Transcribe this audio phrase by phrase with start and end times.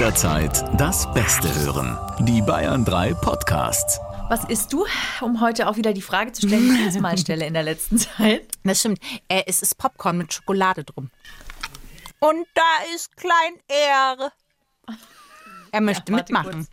[0.00, 1.98] jederzeit das Beste hören.
[2.20, 4.00] Die Bayern 3 Podcasts.
[4.30, 4.86] Was isst du,
[5.20, 7.64] um heute auch wieder die Frage zu stellen, die ich jetzt mal stelle in der
[7.64, 8.48] letzten Zeit?
[8.64, 8.98] Das stimmt.
[9.28, 11.10] Äh, es ist Popcorn mit Schokolade drum.
[12.18, 14.32] Und da ist Klein R.
[15.70, 16.66] Er möchte Ja, mitmachen.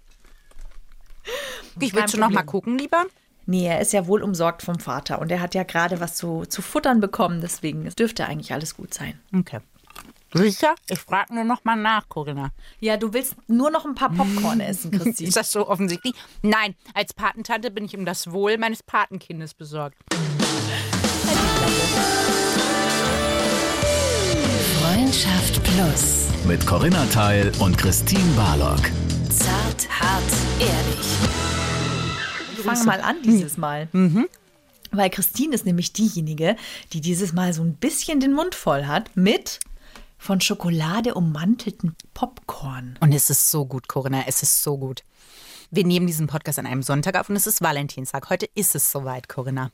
[1.82, 3.08] Ich Kein willst du noch mal gucken, lieber?
[3.46, 6.46] Nee, er ist ja wohl umsorgt vom Vater und er hat ja gerade was zu,
[6.46, 9.20] zu futtern bekommen, deswegen es dürfte eigentlich alles gut sein.
[9.38, 9.60] Okay.
[10.34, 10.76] Sicher?
[10.90, 12.52] Ich frage nur noch mal nach, Corinna.
[12.80, 15.30] Ja, du willst nur noch ein paar Popcorn essen, Christine.
[15.30, 16.14] Ist das so offensichtlich?
[16.42, 19.98] Nein, als Patentante bin ich um das Wohl meines Patenkindes besorgt.
[24.82, 26.28] Freundschaft Plus.
[26.46, 28.82] Mit Corinna Teil und Christine Barlock.
[29.30, 30.24] Zart, hart,
[30.60, 31.08] ehrlich.
[32.58, 33.88] Ich fange mal an dieses Mal.
[34.92, 36.56] Weil Christine ist nämlich diejenige,
[36.94, 39.60] die dieses Mal so ein bisschen den Mund voll hat mit
[40.18, 42.98] von Schokolade ummantelten Popcorn.
[43.00, 45.04] Und es ist so gut, Corinna, es ist so gut.
[45.72, 48.30] Wir nehmen diesen Podcast an einem Sonntag auf und es ist Valentinstag.
[48.30, 49.72] Heute ist es soweit, Corinna.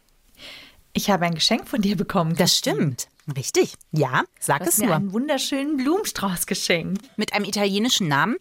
[0.94, 2.36] Ich habe ein Geschenk von dir bekommen.
[2.36, 3.08] Das stimmt.
[3.36, 3.76] Richtig.
[3.92, 4.95] Ja, sag Du es hast mir nur.
[4.95, 7.02] einen wunderschönen Blumenstrauß geschenkt.
[7.17, 8.36] Mit einem italienischen Namen,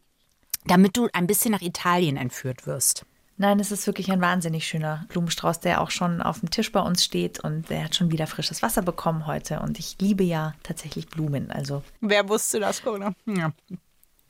[0.67, 3.05] damit du ein bisschen nach Italien entführt wirst.
[3.43, 6.79] Nein, es ist wirklich ein wahnsinnig schöner Blumenstrauß, der auch schon auf dem Tisch bei
[6.79, 9.59] uns steht und der hat schon wieder frisches Wasser bekommen heute.
[9.59, 11.51] Und ich liebe ja tatsächlich Blumen.
[11.51, 13.15] Also Wer wusste das, Corinna?
[13.27, 13.53] Ja.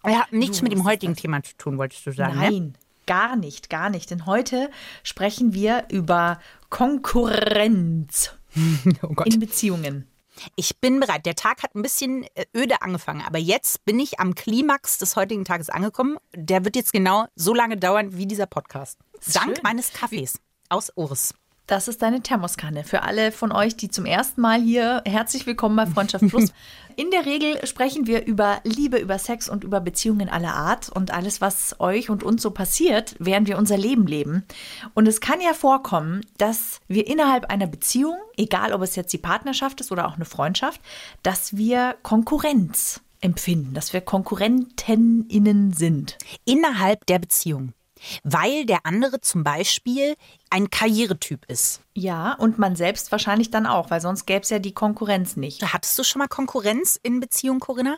[0.03, 2.51] Er hat nichts mit dem heutigen Thema zu tun, wolltest du sagen, ne?
[2.51, 2.75] nein,
[3.07, 4.11] gar nicht, gar nicht.
[4.11, 4.71] Denn heute
[5.03, 6.41] sprechen wir über
[6.71, 8.35] Konkurrenz
[9.03, 9.27] Oh Gott.
[9.27, 10.09] in Beziehungen.
[10.57, 11.27] Ich bin bereit.
[11.27, 15.17] Der Tag hat ein bisschen äh, öde angefangen, aber jetzt bin ich am Klimax des
[15.17, 16.19] heutigen Tages angekommen.
[16.35, 18.99] Der wird jetzt genau so lange dauern wie dieser Podcast.
[19.33, 19.61] Dank schön.
[19.63, 21.35] meines Kaffees aus Urs.
[21.67, 22.83] Das ist deine Thermoskanne.
[22.83, 26.53] Für alle von euch, die zum ersten Mal hier, herzlich willkommen bei Freundschaft Plus.
[26.97, 31.13] In der Regel sprechen wir über Liebe, über Sex und über Beziehungen aller Art und
[31.13, 34.45] alles, was euch und uns so passiert, während wir unser Leben leben.
[34.93, 39.19] Und es kann ja vorkommen, dass wir innerhalb einer Beziehung, egal ob es jetzt die
[39.19, 40.83] Partnerschaft ist oder auch eine Freundschaft,
[41.23, 46.19] dass wir Konkurrenz empfinden, dass wir KonkurrentInnen sind.
[46.45, 47.73] Innerhalb der Beziehung.
[48.25, 50.17] Weil der andere zum Beispiel
[50.51, 51.81] ein Karrieretyp ist.
[51.95, 55.63] Ja, und man selbst wahrscheinlich dann auch, weil sonst gäbe es ja die Konkurrenz nicht.
[55.73, 57.97] Hattest du schon mal Konkurrenz in Beziehung, Corinna?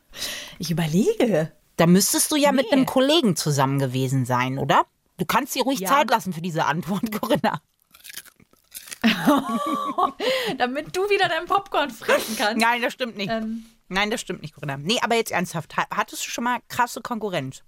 [0.58, 1.52] Ich überlege.
[1.76, 2.72] Da müsstest du ja mit Nee.
[2.72, 4.82] einem Kollegen zusammen gewesen sein, oder?
[5.16, 5.88] Du kannst dir ruhig Ja.
[5.88, 7.60] Zeit lassen für diese Antwort, Corinna.
[10.58, 12.60] Damit du wieder dein Popcorn fressen kannst.
[12.60, 13.30] Nein, das stimmt nicht.
[13.30, 13.64] Ähm.
[13.88, 14.76] Nein, das stimmt nicht, Corinna.
[14.78, 15.76] Nee, aber jetzt ernsthaft.
[15.76, 17.62] Ha- Hattest du schon mal krasse Konkurrenz?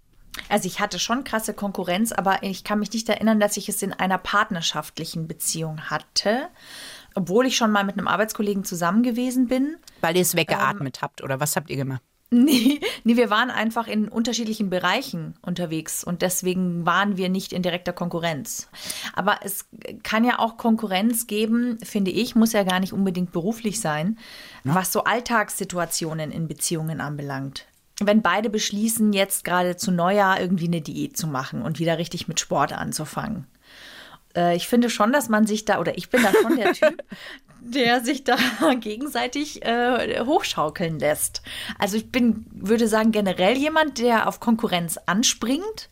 [0.48, 3.82] Also ich hatte schon krasse Konkurrenz, aber ich kann mich nicht erinnern, dass ich es
[3.82, 6.48] in einer partnerschaftlichen Beziehung hatte.
[7.14, 9.76] Obwohl ich schon mal mit einem Arbeitskollegen zusammen gewesen bin.
[10.02, 10.40] Weil ihr es Ähm.
[10.40, 12.02] weggeatmet habt, oder was habt ihr gemacht?
[12.28, 17.62] Nee, nee, wir waren einfach in unterschiedlichen Bereichen unterwegs und deswegen waren wir nicht in
[17.62, 18.68] direkter Konkurrenz.
[19.14, 19.66] Aber es
[20.02, 24.18] kann ja auch Konkurrenz geben, finde ich, muss ja gar nicht unbedingt beruflich sein,
[24.64, 27.66] was so Alltagssituationen in Beziehungen anbelangt.
[28.00, 32.28] Wenn beide beschließen, jetzt gerade zu Neujahr irgendwie eine Diät zu machen und wieder richtig
[32.28, 33.46] mit Sport anzufangen.
[34.34, 37.02] Äh, Ich finde schon, dass man sich da, oder ich bin da schon der Typ,
[37.60, 38.36] der sich da
[38.80, 41.42] gegenseitig äh, hochschaukeln lässt.
[41.78, 45.88] Also ich bin, würde sagen, generell jemand, der auf Konkurrenz anspringt.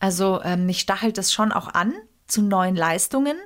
[0.00, 1.94] Also ähm, mich stachelt das schon auch an
[2.26, 3.36] zu neuen Leistungen.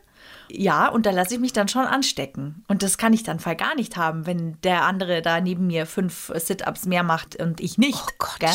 [0.50, 2.64] Ja, und da lasse ich mich dann schon anstecken.
[2.68, 5.86] Und das kann ich dann Fall gar nicht haben, wenn der andere da neben mir
[5.86, 7.98] fünf Sit-Ups mehr macht und ich nicht.
[8.02, 8.38] Oh Gott.
[8.40, 8.54] Gell?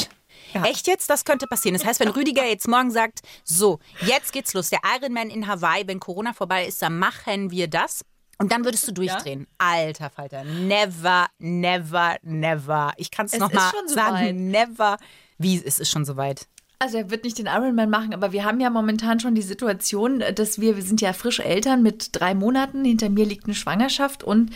[0.53, 0.63] Ja.
[0.65, 1.09] Echt jetzt?
[1.09, 1.77] Das könnte passieren.
[1.77, 5.87] Das heißt, wenn Rüdiger jetzt morgen sagt, so, jetzt geht's los, der Ironman in Hawaii,
[5.87, 8.03] wenn Corona vorbei ist, dann machen wir das.
[8.39, 9.47] Und dann würdest du durchdrehen.
[9.57, 10.43] Alter Falter.
[10.43, 12.93] Never, never, never.
[12.97, 14.17] Ich kann es nochmal schon sagen.
[14.17, 14.35] soweit.
[14.35, 14.97] Never.
[15.39, 16.47] Wie, es ist schon soweit.
[16.79, 20.23] Also er wird nicht den Ironman machen, aber wir haben ja momentan schon die Situation,
[20.35, 24.23] dass wir, wir sind ja frisch Eltern mit drei Monaten, hinter mir liegt eine Schwangerschaft
[24.23, 24.51] und,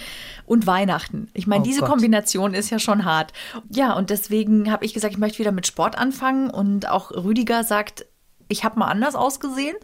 [0.45, 1.29] und Weihnachten.
[1.33, 1.89] Ich meine, Oh diese Gott.
[1.89, 3.33] Kombination ist ja schon hart.
[3.69, 7.63] Ja, und deswegen habe ich gesagt, ich möchte wieder mit Sport anfangen und auch Rüdiger
[7.63, 8.05] sagt,
[8.49, 9.77] ich habe mal anders ausgesehen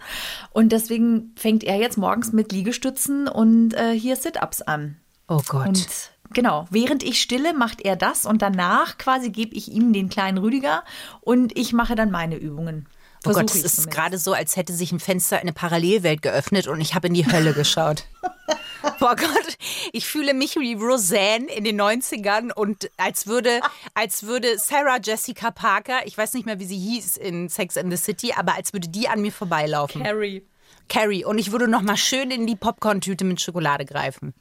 [0.52, 4.98] und deswegen fängt er jetzt morgens mit Liegestützen und äh, hier Sit-Ups an.
[5.28, 5.68] Oh Gott.
[5.68, 5.88] Und
[6.34, 10.38] genau, während ich stille, macht er das und danach quasi gebe ich ihm den kleinen
[10.38, 10.84] Rüdiger
[11.22, 12.88] und ich mache dann meine Übungen.
[13.26, 16.68] Oh Gott, es ist gerade so, als hätte sich ein Fenster in eine Parallelwelt geöffnet
[16.68, 18.06] und ich habe in die Hölle geschaut.
[19.00, 19.58] Boah Gott,
[19.92, 23.60] ich fühle mich wie Roseanne in den 90ern und als würde,
[23.96, 27.92] als würde Sarah Jessica Parker, ich weiß nicht mehr, wie sie hieß in Sex and
[27.92, 30.04] the City, aber als würde die an mir vorbeilaufen.
[30.04, 30.46] Harry.
[30.88, 31.26] Carrie.
[31.26, 34.34] Und ich würde noch mal schön in die Popcorn-Tüte mit Schokolade greifen.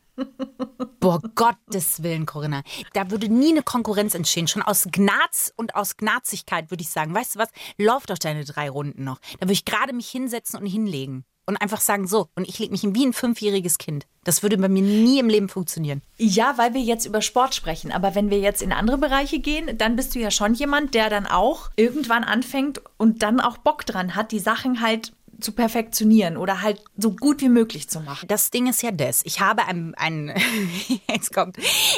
[1.01, 2.63] Boah, Gottes Willen, Corinna.
[2.93, 4.49] Da würde nie eine Konkurrenz entstehen.
[4.49, 7.49] Schon aus Gnaz und aus Gnazigkeit würde ich sagen, weißt du was,
[7.79, 9.21] lauf doch deine drei Runden noch.
[9.39, 11.25] Da würde ich gerade mich hinsetzen und hinlegen.
[11.49, 14.05] Und einfach sagen, so, und ich lege mich wie ein fünfjähriges Kind.
[14.25, 16.03] Das würde bei mir nie im Leben funktionieren.
[16.17, 17.93] Ja, weil wir jetzt über Sport sprechen.
[17.93, 21.09] Aber wenn wir jetzt in andere Bereiche gehen, dann bist du ja schon jemand, der
[21.09, 26.37] dann auch irgendwann anfängt und dann auch Bock dran hat, die Sachen halt zu perfektionieren
[26.37, 28.29] oder halt so gut wie möglich zu machen.
[28.29, 29.23] Das Ding ist ja das.
[29.25, 30.35] Ich habe ein, ein
[31.09, 31.57] jetzt kommt,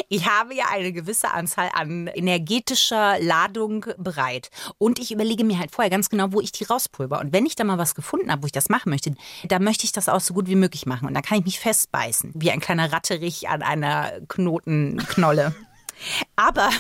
[0.09, 4.51] ich habe ja eine gewisse Anzahl an energetischer Ladung bereit.
[4.79, 7.21] Und ich überlege mir halt vorher ganz genau, wo ich die rauspulver.
[7.21, 9.15] Und wenn ich da mal was gefunden habe, wo ich das machen möchte,
[9.47, 11.07] dann möchte ich das auch so gut wie möglich machen.
[11.07, 15.55] Und dann kann ich mich festbeißen, wie ein kleiner Ratterich an einer Knotenknolle.
[16.37, 16.71] Aber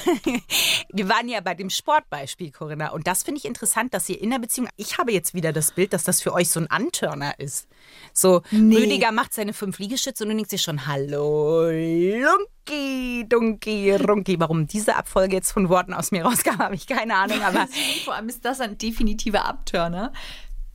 [0.93, 2.91] wir waren ja bei dem Sportbeispiel, Corinna.
[2.91, 5.73] Und das finde ich interessant, dass ihr in der Beziehung, ich habe jetzt wieder das
[5.73, 7.69] Bild, dass das für euch so ein Antörner ist.
[8.12, 8.76] So, nee.
[8.76, 14.41] Rüdiger macht seine fünf Liegestütze und du denkst dir schon, hallo, Lunki, Dunki, Runki.
[14.41, 17.43] Warum diese Abfolge jetzt von Worten aus mir rauskam, habe ich keine Ahnung.
[17.43, 17.67] Aber
[18.05, 20.12] Vor allem ist das ein definitiver Abtörner.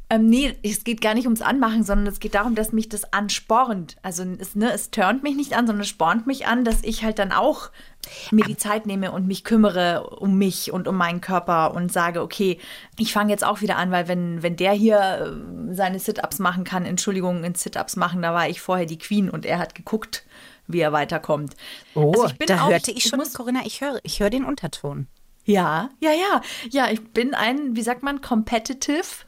[0.09, 3.13] Ähm, nee, es geht gar nicht ums Anmachen, sondern es geht darum, dass mich das
[3.13, 3.95] anspornt.
[4.01, 7.03] Also es, ne, es turnt mich nicht an, sondern es spornt mich an, dass ich
[7.03, 7.71] halt dann auch
[8.31, 12.21] mir die Zeit nehme und mich kümmere um mich und um meinen Körper und sage,
[12.21, 12.59] okay,
[13.00, 15.00] ich fange jetzt auch wieder an, weil wenn, wenn der hier
[15.69, 19.29] äh, seine Sit-Ups machen kann, Entschuldigung, in Sit-Ups machen, da war ich vorher die Queen
[19.29, 20.25] und er hat geguckt,
[20.67, 21.55] wie er weiterkommt.
[21.95, 24.45] Oh, also da auch, hörte ich schon, ich muss, Corinna, ich höre ich hör den
[24.45, 25.07] Unterton.
[25.45, 26.41] Ja, ja, ja.
[26.69, 29.25] Ja, ich bin ein, wie sagt man, competitive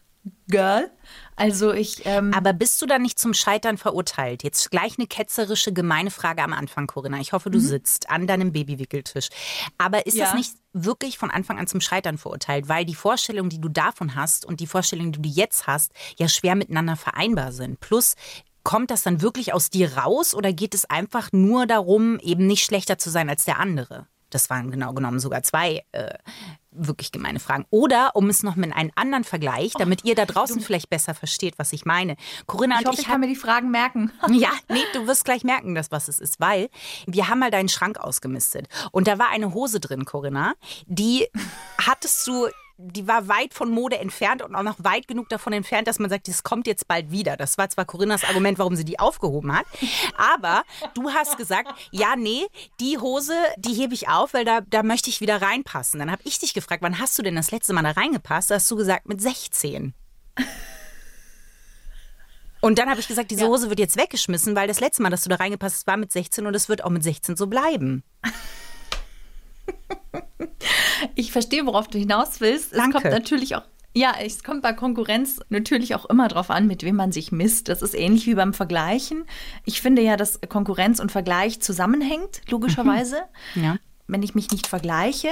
[0.47, 0.89] Girl.
[1.35, 2.05] Also ich.
[2.05, 4.43] Ähm Aber bist du da nicht zum Scheitern verurteilt?
[4.43, 7.19] Jetzt gleich eine ketzerische, gemeine Frage am Anfang, Corinna.
[7.19, 7.63] Ich hoffe, du mhm.
[7.63, 9.29] sitzt an deinem Babywickeltisch.
[9.77, 10.25] Aber ist ja.
[10.25, 12.69] das nicht wirklich von Anfang an zum Scheitern verurteilt?
[12.69, 16.27] Weil die Vorstellung, die du davon hast und die Vorstellung, die du jetzt hast, ja
[16.27, 17.79] schwer miteinander vereinbar sind.
[17.79, 18.15] Plus,
[18.63, 22.65] kommt das dann wirklich aus dir raus oder geht es einfach nur darum, eben nicht
[22.65, 24.07] schlechter zu sein als der andere?
[24.29, 26.17] Das waren genau genommen sogar zwei äh,
[26.77, 27.65] wirklich gemeine Fragen.
[27.69, 30.89] Oder um es noch mit einem anderen Vergleich, damit oh, ihr da draußen du, vielleicht
[30.89, 32.15] besser versteht, was ich meine.
[32.45, 34.11] Corinna ich und hoffe, ich, ich kann mir die Fragen merken.
[34.31, 36.69] ja, nee, du wirst gleich merken, dass was es ist, weil
[37.05, 40.53] wir haben mal deinen Schrank ausgemistet und da war eine Hose drin, Corinna,
[40.85, 41.27] die
[41.77, 45.87] hattest du die war weit von Mode entfernt und auch noch weit genug davon entfernt,
[45.87, 47.37] dass man sagt, das kommt jetzt bald wieder.
[47.37, 49.65] Das war zwar Corinnas Argument, warum sie die aufgehoben hat,
[50.17, 50.63] aber
[50.93, 52.47] du hast gesagt, ja, nee,
[52.79, 55.99] die Hose, die hebe ich auf, weil da, da möchte ich wieder reinpassen.
[55.99, 58.51] Dann habe ich dich gefragt, wann hast du denn das letzte Mal da reingepasst?
[58.51, 59.93] Da hast du gesagt, mit 16.
[62.61, 63.47] Und dann habe ich gesagt, diese.
[63.47, 66.11] Hose wird jetzt weggeschmissen, weil das letzte Mal, dass du da reingepasst hast, war mit
[66.11, 68.03] 16 und es wird auch mit 16 so bleiben.
[71.13, 72.71] Ich verstehe, worauf du hinaus willst.
[72.71, 73.01] Es Danke.
[73.01, 73.63] kommt natürlich auch
[73.97, 77.69] ja, es kommt bei Konkurrenz natürlich auch immer darauf an, mit wem man sich misst.
[77.69, 79.23] Das ist ähnlich wie beim Vergleichen.
[79.63, 83.23] Ich finde ja, dass Konkurrenz und Vergleich zusammenhängt, logischerweise.
[83.55, 83.63] Mhm.
[83.63, 83.77] Ja.
[84.07, 85.29] Wenn ich mich nicht vergleiche,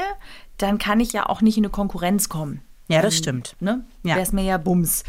[0.58, 2.62] dann kann ich ja auch nicht in eine Konkurrenz kommen.
[2.88, 3.58] Ja, das stimmt.
[3.60, 3.86] Ne?
[4.04, 4.16] Ja.
[4.16, 5.04] Wäre es mir ja Bums.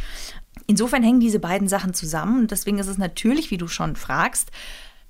[0.67, 4.51] Insofern hängen diese beiden Sachen zusammen und deswegen ist es natürlich, wie du schon fragst,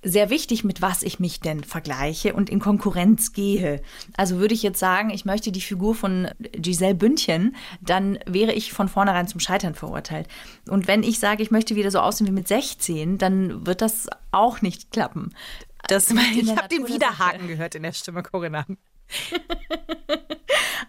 [0.04, 3.82] sehr wichtig, mit was ich mich denn vergleiche und in Konkurrenz gehe.
[4.16, 8.72] Also würde ich jetzt sagen, ich möchte die Figur von Giselle Bündchen, dann wäre ich
[8.72, 10.28] von vornherein zum Scheitern verurteilt.
[10.68, 14.08] Und wenn ich sage, ich möchte wieder so aussehen wie mit 16, dann wird das
[14.30, 15.34] auch nicht klappen.
[15.88, 18.66] Das, ich habe den Widerhaken gehört in der Stimme, Corinna.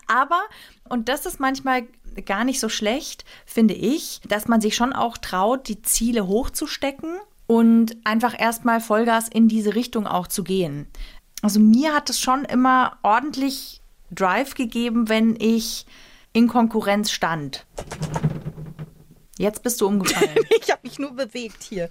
[0.07, 0.41] Aber,
[0.87, 1.83] und das ist manchmal
[2.25, 7.17] gar nicht so schlecht, finde ich, dass man sich schon auch traut, die Ziele hochzustecken
[7.47, 10.87] und einfach erstmal Vollgas in diese Richtung auch zu gehen.
[11.41, 15.85] Also mir hat es schon immer ordentlich Drive gegeben, wenn ich
[16.33, 17.65] in Konkurrenz stand.
[19.37, 20.35] Jetzt bist du umgefallen.
[20.61, 21.89] ich habe mich nur bewegt hier.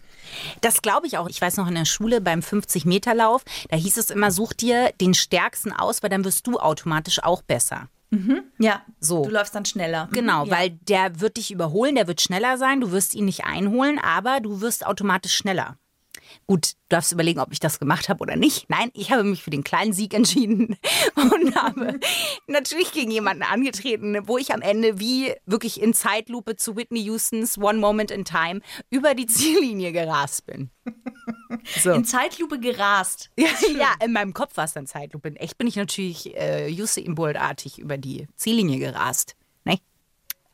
[0.63, 1.29] Das glaube ich auch.
[1.29, 5.15] Ich weiß noch in der Schule beim 50-Meter-Lauf, da hieß es immer, such dir den
[5.15, 7.89] Stärksten aus, weil dann wirst du automatisch auch besser.
[8.15, 8.43] Mhm.
[8.59, 9.25] Ja, so.
[9.25, 10.09] Du läufst dann schneller.
[10.13, 10.51] Genau, ja.
[10.51, 14.41] weil der wird dich überholen, der wird schneller sein, du wirst ihn nicht einholen, aber
[14.41, 15.79] du wirst automatisch schneller.
[16.47, 18.69] Gut, du darfst überlegen, ob ich das gemacht habe oder nicht.
[18.69, 20.77] Nein, ich habe mich für den kleinen Sieg entschieden
[21.15, 21.99] und habe
[22.47, 27.59] natürlich gegen jemanden angetreten, wo ich am Ende wie wirklich in Zeitlupe zu Whitney Houstons
[27.59, 28.61] One Moment in Time
[28.91, 30.71] über die Ziellinie gerast bin.
[31.83, 31.93] So.
[31.93, 33.31] In Zeitlupe gerast.
[33.39, 33.49] Ja,
[33.79, 35.29] ja, in meinem Kopf war es dann Zeitlupe.
[35.29, 39.35] In echt bin ich natürlich äh, Usain Bolt-artig über die Ziellinie gerast.
[39.65, 39.79] Ne?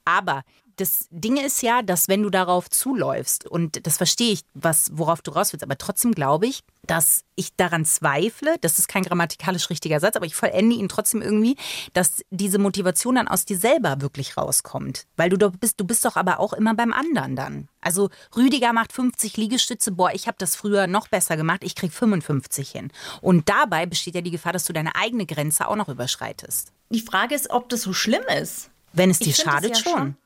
[0.05, 0.43] Aber
[0.81, 5.21] das Ding ist ja, dass wenn du darauf zuläufst, und das verstehe ich, was, worauf
[5.21, 9.69] du raus willst, aber trotzdem glaube ich, dass ich daran zweifle, das ist kein grammatikalisch
[9.71, 11.57] richtiger Satz, aber ich vollende ihn trotzdem irgendwie,
[11.93, 15.07] dass diese Motivation dann aus dir selber wirklich rauskommt.
[15.17, 17.69] Weil du doch bist, du bist doch aber auch immer beim anderen dann.
[17.83, 21.93] Also Rüdiger macht 50 Liegestütze, boah, ich habe das früher noch besser gemacht, ich krieg
[21.93, 22.91] 55 hin.
[23.21, 26.73] Und dabei besteht ja die Gefahr, dass du deine eigene Grenze auch noch überschreitest.
[26.89, 28.71] Die Frage ist, ob das so schlimm ist.
[28.93, 30.17] Wenn es dir schadet, ja schon.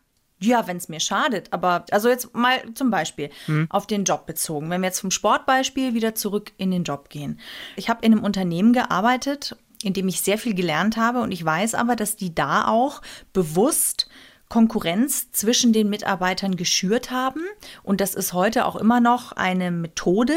[0.44, 1.52] Ja, wenn es mir schadet.
[1.52, 3.66] Aber also jetzt mal zum Beispiel Hm.
[3.70, 4.70] auf den Job bezogen.
[4.70, 7.40] Wenn wir jetzt vom Sportbeispiel wieder zurück in den Job gehen.
[7.76, 11.44] Ich habe in einem Unternehmen gearbeitet, in dem ich sehr viel gelernt habe und ich
[11.44, 14.08] weiß aber, dass die da auch bewusst
[14.48, 17.40] Konkurrenz zwischen den Mitarbeitern geschürt haben.
[17.82, 20.34] Und das ist heute auch immer noch eine Methode,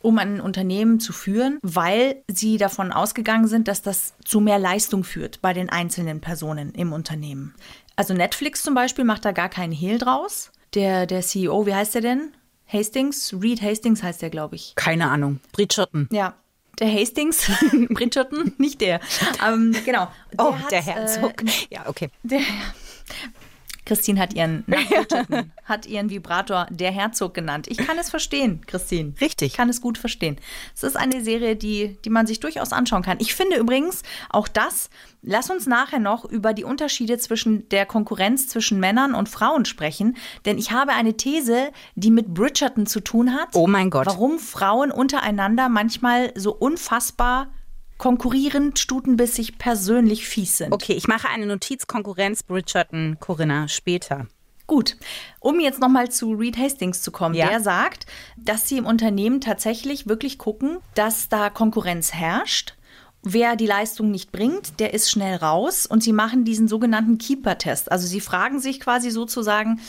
[0.00, 5.04] um ein Unternehmen zu führen, weil sie davon ausgegangen sind, dass das zu mehr Leistung
[5.04, 7.54] führt bei den einzelnen Personen im Unternehmen.
[7.98, 10.52] Also Netflix zum Beispiel macht da gar keinen Hehl draus.
[10.74, 12.32] Der, der CEO, wie heißt der denn?
[12.72, 13.34] Hastings?
[13.42, 14.74] Reed Hastings heißt der, glaube ich.
[14.76, 15.40] Keine Ahnung.
[15.50, 16.08] Bridgerton.
[16.12, 16.34] Ja.
[16.78, 17.50] Der Hastings,
[17.88, 19.00] Bridgerton, nicht der.
[19.44, 20.06] Ähm, genau.
[20.36, 21.42] Oh, hat, der Herzog.
[21.42, 22.08] Äh, ja, okay.
[22.22, 22.38] der,
[23.88, 24.64] Christine hat ihren,
[25.64, 27.66] hat ihren Vibrator der Herzog genannt.
[27.68, 29.14] Ich kann es verstehen, Christine.
[29.18, 29.52] Richtig.
[29.52, 30.36] Ich kann es gut verstehen.
[30.74, 33.16] Es ist eine Serie, die, die man sich durchaus anschauen kann.
[33.18, 34.90] Ich finde übrigens auch das,
[35.22, 40.18] lass uns nachher noch über die Unterschiede zwischen der Konkurrenz zwischen Männern und Frauen sprechen,
[40.44, 43.48] denn ich habe eine These, die mit Bridgerton zu tun hat.
[43.54, 44.06] Oh mein Gott.
[44.06, 47.48] Warum Frauen untereinander manchmal so unfassbar
[47.98, 50.72] konkurrierend, stutenbissig, persönlich fies sind.
[50.72, 54.28] Okay, ich mache eine Notiz Konkurrenz Bridgerton Corinna später.
[54.68, 54.96] Gut,
[55.40, 57.34] um jetzt nochmal zu Reed Hastings zu kommen.
[57.34, 57.48] Ja.
[57.48, 62.74] Der sagt, dass sie im Unternehmen tatsächlich wirklich gucken, dass da Konkurrenz herrscht.
[63.22, 67.90] Wer die Leistung nicht bringt, der ist schnell raus und sie machen diesen sogenannten Keeper-Test.
[67.90, 69.80] Also sie fragen sich quasi sozusagen,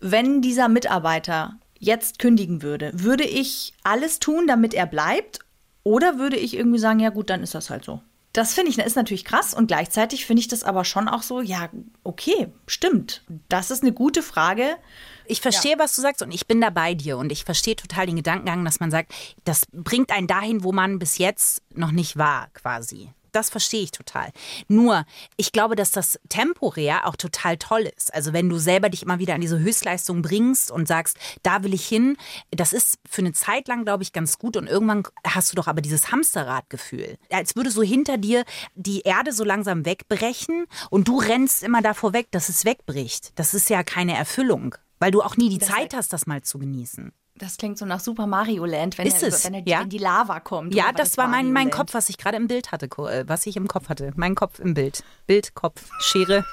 [0.00, 5.40] wenn dieser Mitarbeiter jetzt kündigen würde, würde ich alles tun, damit er bleibt?
[5.82, 8.00] Oder würde ich irgendwie sagen, ja gut, dann ist das halt so.
[8.32, 11.40] Das finde ich, ist natürlich krass und gleichzeitig finde ich das aber schon auch so,
[11.40, 11.70] ja,
[12.04, 13.24] okay, stimmt.
[13.48, 14.76] Das ist eine gute Frage.
[15.24, 18.06] Ich verstehe, was du sagst und ich bin da bei dir und ich verstehe total
[18.06, 19.12] den Gedankengang, dass man sagt,
[19.44, 23.10] das bringt einen dahin, wo man bis jetzt noch nicht war, quasi.
[23.38, 24.32] Das verstehe ich total.
[24.66, 25.04] Nur,
[25.36, 28.12] ich glaube, dass das temporär auch total toll ist.
[28.12, 31.72] Also wenn du selber dich immer wieder an diese Höchstleistung bringst und sagst, da will
[31.72, 32.16] ich hin,
[32.50, 34.56] das ist für eine Zeit lang, glaube ich, ganz gut.
[34.56, 37.16] Und irgendwann hast du doch aber dieses Hamsterradgefühl.
[37.30, 42.14] Als würde so hinter dir die Erde so langsam wegbrechen und du rennst immer davor
[42.14, 43.38] weg, dass es wegbricht.
[43.38, 44.74] Das ist ja keine Erfüllung.
[44.98, 47.12] Weil du auch nie die Zeit hast, das mal zu genießen.
[47.38, 49.44] Das klingt so nach Super Mario Land, wenn, ist er, es?
[49.44, 49.80] Wenn, er, ja.
[49.80, 50.74] wenn die Lava kommt.
[50.74, 53.68] Ja, das war mein, mein Kopf, was ich gerade im Bild hatte, was ich im
[53.68, 54.12] Kopf hatte.
[54.16, 55.04] Mein Kopf im Bild.
[55.26, 56.44] Bild, Kopf, Schere,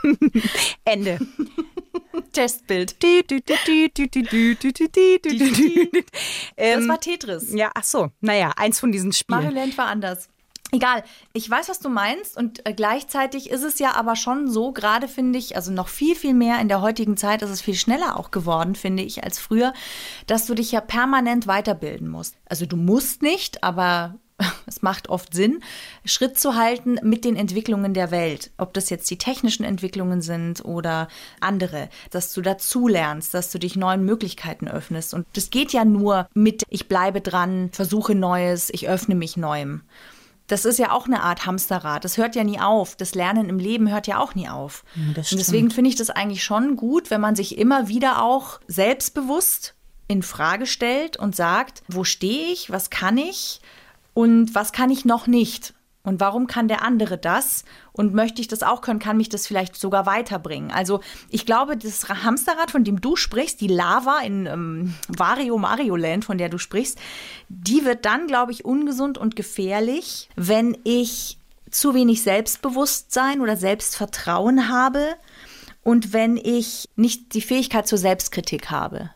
[0.86, 1.20] Ende.
[2.32, 2.96] Testbild.
[6.58, 7.54] Das war Tetris.
[7.54, 8.12] Ja, ach so.
[8.22, 9.44] Naja, eins von diesen Spielen.
[9.44, 10.30] Mario Land war anders.
[10.76, 14.74] Egal, ich weiß, was du meinst und äh, gleichzeitig ist es ja aber schon so,
[14.74, 17.76] gerade finde ich, also noch viel, viel mehr in der heutigen Zeit ist es viel
[17.76, 19.74] schneller auch geworden, finde ich, als früher,
[20.28, 22.36] dass du dich ja permanent weiterbilden musst.
[22.46, 24.16] Also du musst nicht, aber
[24.66, 25.62] es macht oft Sinn,
[26.04, 28.52] Schritt zu halten mit den Entwicklungen der Welt.
[28.58, 31.08] Ob das jetzt die technischen Entwicklungen sind oder
[31.40, 35.14] andere, dass du dazulernst, dass du dich neuen Möglichkeiten öffnest.
[35.14, 39.84] Und das geht ja nur mit, ich bleibe dran, versuche Neues, ich öffne mich Neuem.
[40.48, 42.04] Das ist ja auch eine Art Hamsterrad.
[42.04, 42.96] Das hört ja nie auf.
[42.96, 44.84] Das Lernen im Leben hört ja auch nie auf.
[45.32, 49.76] Und deswegen finde ich das eigentlich schon gut, wenn man sich immer wieder auch selbstbewusst
[50.08, 53.62] in Frage stellt und sagt, wo stehe ich, was kann ich
[54.14, 55.75] und was kann ich noch nicht?
[56.06, 57.66] Und warum kann der andere das?
[57.92, 60.72] Und möchte ich das auch können, kann mich das vielleicht sogar weiterbringen.
[60.72, 66.24] Also ich glaube, das Hamsterrad, von dem du sprichst, die Lava in ähm, Mario Land,
[66.24, 67.00] von der du sprichst,
[67.50, 71.40] die wird dann, glaube ich, ungesund und gefährlich, wenn ich
[71.72, 75.16] zu wenig Selbstbewusstsein oder Selbstvertrauen habe
[75.84, 79.10] und wenn ich nicht die Fähigkeit zur Selbstkritik habe.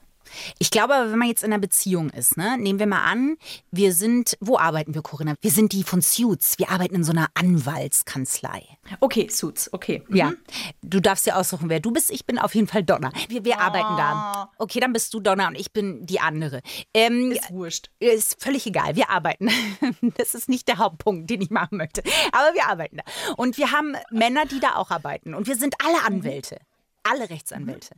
[0.60, 3.38] Ich glaube aber, wenn man jetzt in einer Beziehung ist, ne, nehmen wir mal an,
[3.72, 5.36] wir sind, wo arbeiten wir, Corinna?
[5.41, 6.58] Wir sind die von Suits.
[6.58, 8.63] Wir arbeiten in so einer Anwaltskanzlei.
[9.00, 10.03] Okay, Suits, okay.
[10.10, 10.34] Ja,
[10.81, 12.12] du darfst dir aussuchen, wer du bist.
[12.12, 13.12] Ich bin auf jeden Fall Donna.
[13.27, 14.50] Wir, wir arbeiten da.
[14.58, 16.62] Okay, dann bist du Donna und ich bin die andere.
[16.93, 17.89] Ähm, Ist wurscht.
[18.00, 19.50] Ist völlig egal, wir arbeiten.
[20.17, 22.01] Das ist nicht der Hauptpunkt, den ich machen möchte.
[22.31, 23.03] Aber wir arbeiten da.
[23.38, 25.34] Und wir haben Männer, die da auch arbeiten.
[25.34, 26.58] Und wir sind alle Anwälte.
[27.03, 27.95] Alle Rechtsanwälte.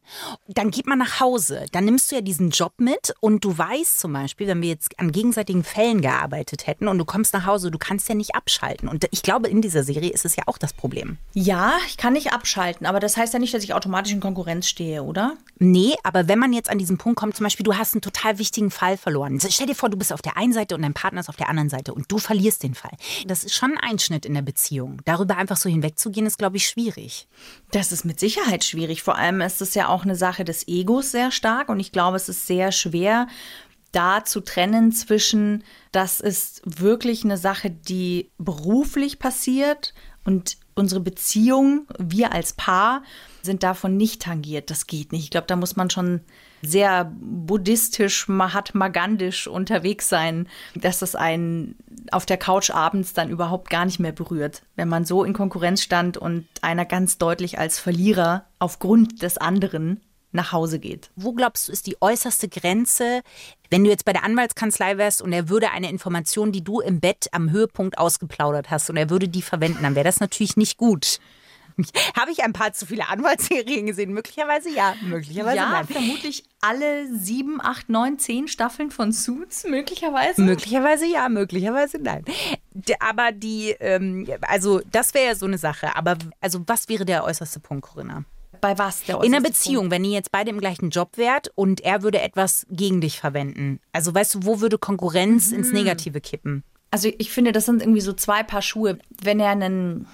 [0.48, 1.66] Dann geht man nach Hause.
[1.72, 5.00] Dann nimmst du ja diesen Job mit und du weißt zum Beispiel, wenn wir jetzt
[5.00, 8.88] an gegenseitigen Fällen gearbeitet hätten und du kommst nach Hause, du kannst ja nicht abschalten.
[8.90, 11.18] Und ich glaube, in dieser Serie ist es ja auch das Problem.
[11.34, 14.68] Ja, ich kann nicht abschalten, aber das heißt ja nicht, dass ich automatisch in Konkurrenz
[14.68, 15.38] stehe, oder?
[15.60, 18.38] Nee, aber wenn man jetzt an diesen Punkt kommt, zum Beispiel, du hast einen total
[18.40, 19.40] wichtigen Fall verloren.
[19.40, 21.50] Stell dir vor, du bist auf der einen Seite und dein Partner ist auf der
[21.50, 22.92] anderen Seite und du verlierst den Fall.
[23.26, 25.02] Das ist schon ein Einschnitt in der Beziehung.
[25.06, 27.28] Darüber einfach so hinwegzugehen, ist, glaube ich, schwierig.
[27.72, 28.91] Das ist mit Sicherheit schwierig.
[29.00, 32.18] Vor allem ist es ja auch eine Sache des Egos sehr stark und ich glaube,
[32.18, 33.28] es ist sehr schwer,
[33.92, 39.94] da zu trennen zwischen, das ist wirklich eine Sache, die beruflich passiert
[40.24, 43.04] und unsere Beziehung, wir als Paar,
[43.42, 44.70] sind davon nicht tangiert.
[44.70, 45.26] Das geht nicht.
[45.26, 46.22] Ich glaube, da muss man schon
[46.62, 51.76] sehr buddhistisch, mahatmagandisch unterwegs sein, dass das einen
[52.12, 54.62] auf der Couch abends dann überhaupt gar nicht mehr berührt.
[54.76, 60.02] Wenn man so in Konkurrenz stand und einer ganz deutlich als Verlierer aufgrund des anderen
[60.32, 61.12] nach Hause geht.
[61.16, 63.22] Wo glaubst du, ist die äußerste Grenze,
[63.70, 67.00] wenn du jetzt bei der Anwaltskanzlei wärst und er würde eine Information, die du im
[67.00, 70.78] Bett am Höhepunkt ausgeplaudert hast und er würde die verwenden, dann wäre das natürlich nicht
[70.78, 71.20] gut.
[72.20, 74.14] Habe ich ein paar zu viele Anwaltsserien gesehen?
[74.14, 75.88] Möglicherweise ja, möglicherweise ja, nein.
[75.88, 80.42] vermutlich alle sieben, acht, neun, zehn Staffeln von Suits, möglicherweise.
[80.42, 82.26] Möglicherweise ja, möglicherweise nein.
[83.00, 85.96] Aber die, ähm, also das wäre ja so eine Sache.
[85.96, 88.26] Aber also was wäre der äußerste Punkt, Corinna?
[88.62, 89.04] Bei was?
[89.04, 92.22] Der In einer Beziehung, wenn ihr jetzt beide im gleichen Job wärt und er würde
[92.22, 93.80] etwas gegen dich verwenden.
[93.92, 96.64] Also weißt du, wo würde Konkurrenz ins Negative kippen?
[96.92, 99.00] Also ich finde, das sind irgendwie so zwei Paar Schuhe.
[99.22, 100.08] Wenn er einen,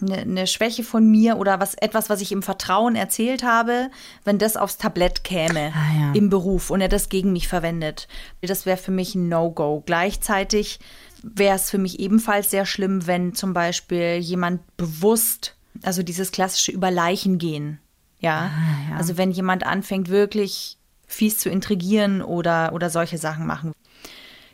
[0.00, 3.90] eine, eine Schwäche von mir oder was etwas, was ich im Vertrauen erzählt habe,
[4.24, 6.12] wenn das aufs Tablett käme Ah, ja.
[6.14, 8.08] im Beruf und er das gegen mich verwendet,
[8.40, 9.82] das wäre für mich ein No-Go.
[9.84, 10.80] Gleichzeitig
[11.22, 16.72] wäre es für mich ebenfalls sehr schlimm, wenn zum Beispiel jemand bewusst, also dieses klassische
[16.72, 17.80] über Leichen gehen,
[18.20, 18.50] ja,
[18.96, 23.72] also wenn jemand anfängt wirklich fies zu intrigieren oder oder solche Sachen machen.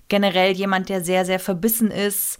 [0.08, 2.38] Generell jemand, der sehr, sehr verbissen ist.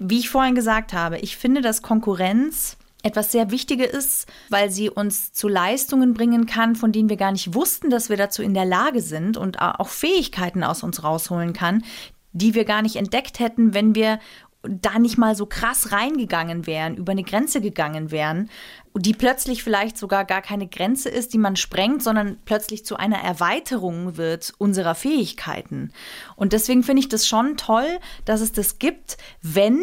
[0.00, 4.88] Wie ich vorhin gesagt habe, ich finde, dass Konkurrenz etwas sehr Wichtiges ist, weil sie
[4.88, 8.54] uns zu Leistungen bringen kann, von denen wir gar nicht wussten, dass wir dazu in
[8.54, 11.84] der Lage sind und auch Fähigkeiten aus uns rausholen kann,
[12.32, 14.18] die wir gar nicht entdeckt hätten, wenn wir
[14.62, 18.48] da nicht mal so krass reingegangen wären, über eine Grenze gegangen wären,
[18.94, 23.18] die plötzlich vielleicht sogar gar keine Grenze ist, die man sprengt, sondern plötzlich zu einer
[23.18, 25.92] Erweiterung wird unserer Fähigkeiten.
[26.36, 29.82] Und deswegen finde ich das schon toll, dass es das gibt, wenn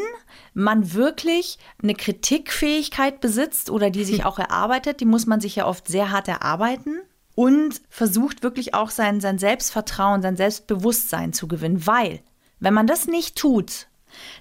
[0.53, 5.65] man wirklich eine Kritikfähigkeit besitzt oder die sich auch erarbeitet, die muss man sich ja
[5.65, 7.01] oft sehr hart erarbeiten
[7.35, 12.21] und versucht wirklich auch sein, sein Selbstvertrauen, sein Selbstbewusstsein zu gewinnen, weil
[12.59, 13.88] wenn man das nicht tut,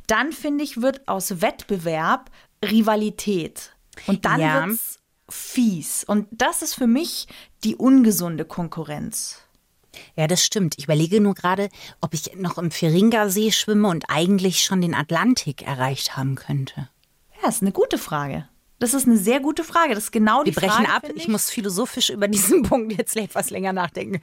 [0.07, 2.31] dann finde ich, wird aus Wettbewerb
[2.64, 3.73] Rivalität.
[4.07, 4.67] Und dann Ja.
[4.67, 4.99] wird's
[5.31, 6.05] fies.
[6.05, 7.27] Und das ist für mich
[7.64, 9.43] die ungesunde Konkurrenz.
[10.17, 10.75] Ja, das stimmt.
[10.79, 11.69] Ich überlege nur gerade,
[12.01, 16.88] ob ich noch im Feringa-See schwimme und eigentlich schon den Atlantik erreicht haben könnte.
[17.43, 18.49] Ja, ist eine gute Frage.
[18.81, 19.95] Das ist eine sehr gute Frage.
[19.95, 20.93] Das ist genau die Wir brechen Frage.
[20.93, 21.03] ab.
[21.07, 24.21] finde Ich muss philosophisch über diesen Punkt jetzt etwas länger nachdenken.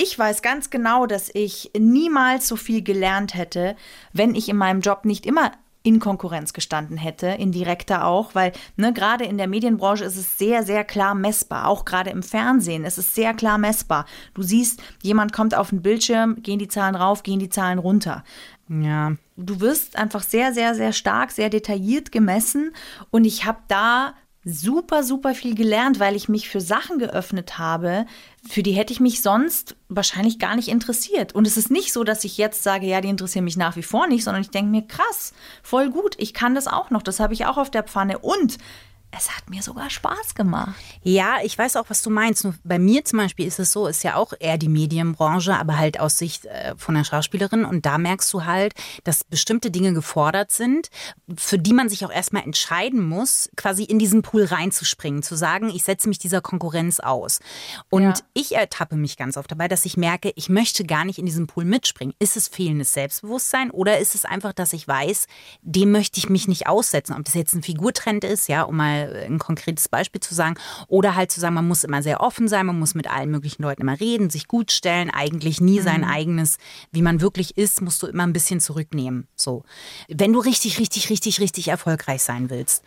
[0.00, 3.74] Ich weiß ganz genau, dass ich niemals so viel gelernt hätte,
[4.12, 5.50] wenn ich in meinem Job nicht immer
[5.82, 10.62] in Konkurrenz gestanden hätte, indirekter auch, weil ne, gerade in der Medienbranche ist es sehr,
[10.62, 11.66] sehr klar messbar.
[11.66, 14.06] Auch gerade im Fernsehen ist es sehr klar messbar.
[14.34, 18.22] Du siehst, jemand kommt auf den Bildschirm, gehen die Zahlen rauf, gehen die Zahlen runter.
[18.68, 19.14] Ja.
[19.36, 22.72] Du wirst einfach sehr, sehr, sehr stark, sehr detailliert gemessen.
[23.10, 24.14] Und ich habe da
[24.48, 28.06] super, super viel gelernt, weil ich mich für Sachen geöffnet habe,
[28.48, 31.34] für die hätte ich mich sonst wahrscheinlich gar nicht interessiert.
[31.34, 33.82] Und es ist nicht so, dass ich jetzt sage, ja, die interessieren mich nach wie
[33.82, 35.32] vor nicht, sondern ich denke mir, krass,
[35.62, 38.18] voll gut, ich kann das auch noch, das habe ich auch auf der Pfanne.
[38.18, 38.58] Und
[39.10, 40.74] es hat mir sogar Spaß gemacht.
[41.02, 42.44] Ja, ich weiß auch, was du meinst.
[42.44, 45.78] Nur bei mir zum Beispiel ist es so, ist ja auch eher die Medienbranche, aber
[45.78, 47.64] halt aus Sicht äh, von einer Schauspielerin.
[47.64, 50.90] Und da merkst du halt, dass bestimmte Dinge gefordert sind,
[51.36, 55.70] für die man sich auch erstmal entscheiden muss, quasi in diesen Pool reinzuspringen, zu sagen,
[55.70, 57.40] ich setze mich dieser Konkurrenz aus.
[57.88, 58.14] Und Ja.
[58.34, 61.46] ich ertappe mich ganz oft dabei, dass ich merke, ich möchte gar nicht in diesen
[61.46, 62.14] Pool mitspringen.
[62.18, 65.26] Ist es fehlendes Selbstbewusstsein oder ist es einfach, dass ich weiß,
[65.62, 67.14] dem möchte ich mich nicht aussetzen?
[67.14, 70.56] Ob das jetzt ein Figurtrend ist, ja, um mal ein konkretes Beispiel zu sagen,
[70.88, 73.62] oder halt zu sagen, man muss immer sehr offen sein, man muss mit allen möglichen
[73.62, 76.58] Leuten immer reden, sich gut stellen, eigentlich nie sein eigenes,
[76.90, 79.28] wie man wirklich ist, musst du immer ein bisschen zurücknehmen.
[79.36, 79.64] So.
[80.08, 82.82] Wenn du richtig, richtig, richtig, richtig erfolgreich sein willst.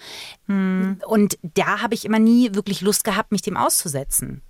[0.47, 4.41] Und da habe ich immer nie wirklich Lust gehabt, mich dem auszusetzen.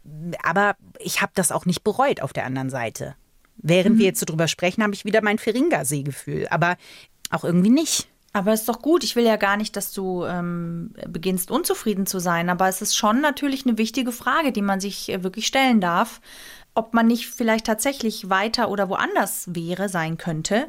[0.44, 3.16] Aber ich habe das auch nicht bereut auf der anderen Seite.
[3.58, 6.48] Während wir jetzt so drüber sprechen, habe ich wieder mein Feringa-See-Gefühl.
[6.50, 6.78] Aber
[7.30, 8.08] auch irgendwie nicht.
[8.34, 9.04] Aber ist doch gut.
[9.04, 12.50] Ich will ja gar nicht, dass du ähm, beginnst, unzufrieden zu sein.
[12.50, 16.22] Aber es ist schon natürlich eine wichtige Frage, die man sich äh, wirklich stellen darf,
[16.74, 20.68] ob man nicht vielleicht tatsächlich weiter oder woanders wäre, sein könnte.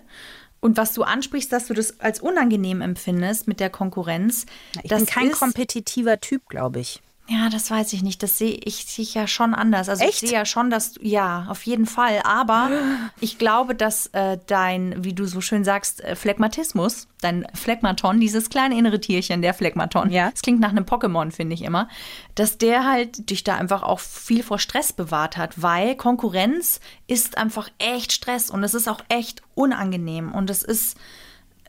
[0.61, 4.47] Und was du ansprichst, dass du das als unangenehm empfindest mit der Konkurrenz.
[4.83, 7.01] Ich das bin kein kompetitiver Typ, glaube ich.
[7.29, 8.23] Ja, das weiß ich nicht.
[8.23, 9.89] Das sehe ich ja schon anders.
[9.89, 10.15] Also Echt?
[10.23, 12.21] ich sehe ja schon, dass du, ja, auf jeden Fall.
[12.25, 12.69] Aber
[13.21, 18.51] ich glaube, dass äh, dein, wie du so schön sagst, äh, Phlegmatismus, dein Phlegmaton, dieses
[18.51, 20.31] kleine innere Tierchen, der Phlegmaton, Ja.
[20.33, 21.89] das klingt nach einem Pokémon, finde ich immer,
[22.35, 27.39] dass der halt dich da einfach auch viel vor Stress bewahrt hat, weil Konkurrenz ist
[27.39, 30.97] einfach echt Stress und es ist auch echt unangenehm und es ist,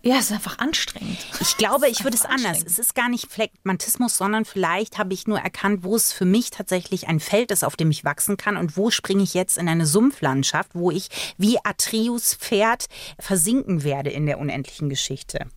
[0.06, 1.18] ja, es ist einfach anstrengend.
[1.40, 2.62] Ich glaube, ich würde es anders.
[2.66, 6.50] Es ist gar nicht Phlegmatismus, sondern vielleicht habe ich nur erkannt, wo es für mich
[6.50, 9.70] tatsächlich ein Feld ist, auf dem ich wachsen kann und wo springe ich jetzt in
[9.70, 12.88] eine Sumpflandschaft, wo ich wie Atreus Pferd
[13.18, 15.48] versinken werde in der unendlichen Geschichte.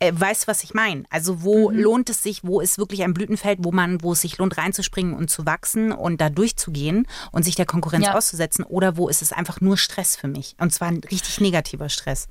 [0.00, 1.04] Äh, weißt du, was ich meine?
[1.08, 4.38] Also wo lohnt es sich, wo ist wirklich ein Blütenfeld, wo man, wo es sich
[4.38, 8.14] lohnt reinzuspringen und zu wachsen und da durchzugehen und sich der Konkurrenz Ja.
[8.14, 11.88] auszusetzen oder wo ist es einfach nur Stress für mich und zwar ein richtig negativer
[11.88, 12.26] Stress.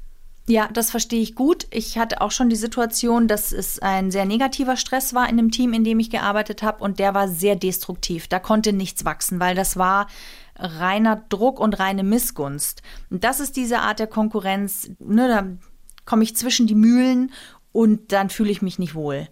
[0.47, 1.65] Ja, das verstehe ich gut.
[1.71, 5.49] Ich hatte auch schon die Situation, dass es ein sehr negativer Stress war in dem
[5.49, 8.27] Team, in dem ich gearbeitet habe und der war sehr destruktiv.
[8.27, 10.07] Da konnte nichts wachsen, weil das war
[10.57, 12.83] reiner Druck und reine Missgunst.
[13.09, 15.47] Und das ist diese Art der Konkurrenz, ne, da
[16.05, 17.31] komme ich zwischen die Mühlen
[17.71, 19.27] und dann fühle ich mich nicht wohl.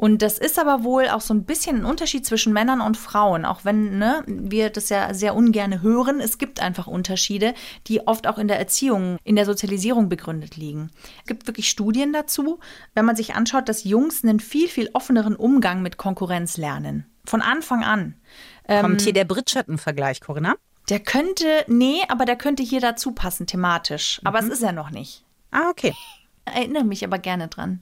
[0.00, 3.44] Und das ist aber wohl auch so ein bisschen ein Unterschied zwischen Männern und Frauen,
[3.44, 6.20] auch wenn ne, wir das ja sehr ungern hören.
[6.20, 7.52] Es gibt einfach Unterschiede,
[7.86, 10.90] die oft auch in der Erziehung, in der Sozialisierung begründet liegen.
[11.20, 12.60] Es gibt wirklich Studien dazu,
[12.94, 17.04] wenn man sich anschaut, dass Jungs einen viel, viel offeneren Umgang mit Konkurrenz lernen.
[17.26, 18.14] Von Anfang an.
[18.66, 20.54] Kommt hier der Bridgerton-Vergleich, Corinna?
[20.88, 24.22] Der könnte, nee, aber der könnte hier dazu passen, thematisch.
[24.24, 25.26] Aber es ist er noch nicht.
[25.50, 25.92] Ah, okay.
[26.46, 27.80] Erinnere mich aber gerne dran.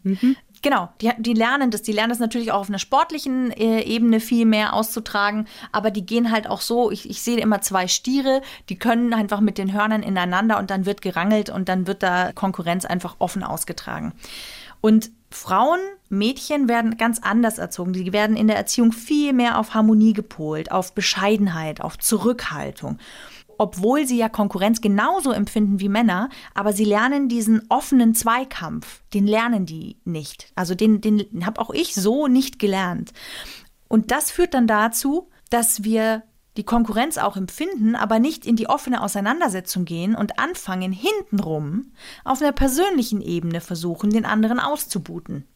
[0.63, 1.83] Genau, die, die lernen das.
[1.83, 6.05] Die lernen das natürlich auch auf einer sportlichen äh, Ebene viel mehr auszutragen, aber die
[6.05, 9.73] gehen halt auch so, ich, ich sehe immer zwei Stiere, die können einfach mit den
[9.73, 14.13] Hörnern ineinander und dann wird gerangelt und dann wird da Konkurrenz einfach offen ausgetragen.
[14.81, 17.93] Und Frauen, Mädchen werden ganz anders erzogen.
[17.93, 22.99] Die werden in der Erziehung viel mehr auf Harmonie gepolt, auf Bescheidenheit, auf Zurückhaltung
[23.59, 29.27] obwohl sie ja Konkurrenz genauso empfinden wie Männer, aber sie lernen diesen offenen Zweikampf, den
[29.27, 30.51] lernen die nicht.
[30.55, 33.13] Also den, den habe auch ich so nicht gelernt.
[33.89, 36.23] Und das führt dann dazu, dass wir
[36.57, 41.93] die Konkurrenz auch empfinden, aber nicht in die offene Auseinandersetzung gehen und anfangen, hintenrum
[42.25, 45.47] auf einer persönlichen Ebene versuchen, den anderen auszubuten.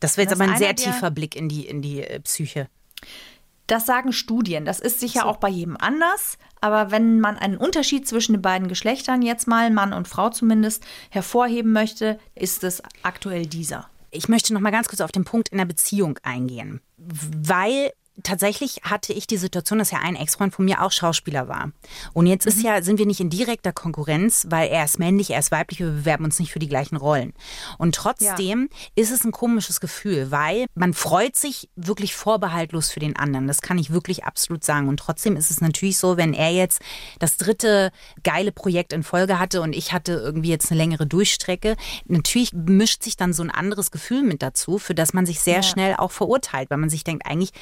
[0.00, 2.68] Das wäre jetzt Das aber ein sehr tiefer Blick in die, in die äh, Psyche.
[3.66, 4.64] Das sagen Studien.
[4.64, 6.38] Das ist sicher auch bei jedem anders.
[6.62, 10.84] Aber wenn man einen Unterschied zwischen den beiden Geschlechtern jetzt mal, Mann und Frau zumindest,
[11.10, 13.88] hervorheben möchte, ist es aktuell dieser.
[14.12, 17.90] Ich möchte noch mal ganz kurz auf den Punkt in der Beziehung eingehen, weil
[18.22, 21.72] tatsächlich hatte ich die Situation, dass ja ein Ex-Freund von mir auch Schauspieler war.
[22.12, 25.38] Und jetzt ist ja, sind wir nicht in direkter Konkurrenz, weil er ist männlich, er
[25.38, 27.32] ist weiblich, wir bewerben uns nicht für die gleichen Rollen.
[27.78, 33.16] Und trotzdem ist es ein komisches Gefühl, weil man freut sich wirklich vorbehaltlos für den
[33.16, 33.46] anderen.
[33.46, 34.88] Das kann ich wirklich absolut sagen.
[34.88, 36.80] Und trotzdem ist es natürlich so, wenn er jetzt
[37.18, 37.90] das dritte
[38.22, 43.02] geile Projekt in Folge hatte und ich hatte irgendwie jetzt eine längere Durchstrecke, natürlich mischt
[43.02, 46.10] sich dann so ein anderes Gefühl mit dazu, für das man sich sehr schnell auch
[46.10, 47.52] verurteilt, weil man sich denkt, eigentlich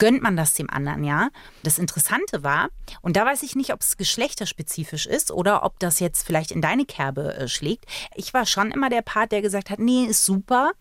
[0.00, 1.28] gönnt man das dem anderen, ja.
[1.62, 2.70] Das Interessante war,
[3.02, 6.60] und da weiß ich nicht, ob es geschlechterspezifisch ist oder ob das jetzt vielleicht in
[6.60, 7.84] deine Kerbe äh, schlägt.
[8.16, 10.72] Ich war schon immer der Part, der gesagt hat, nee, ist super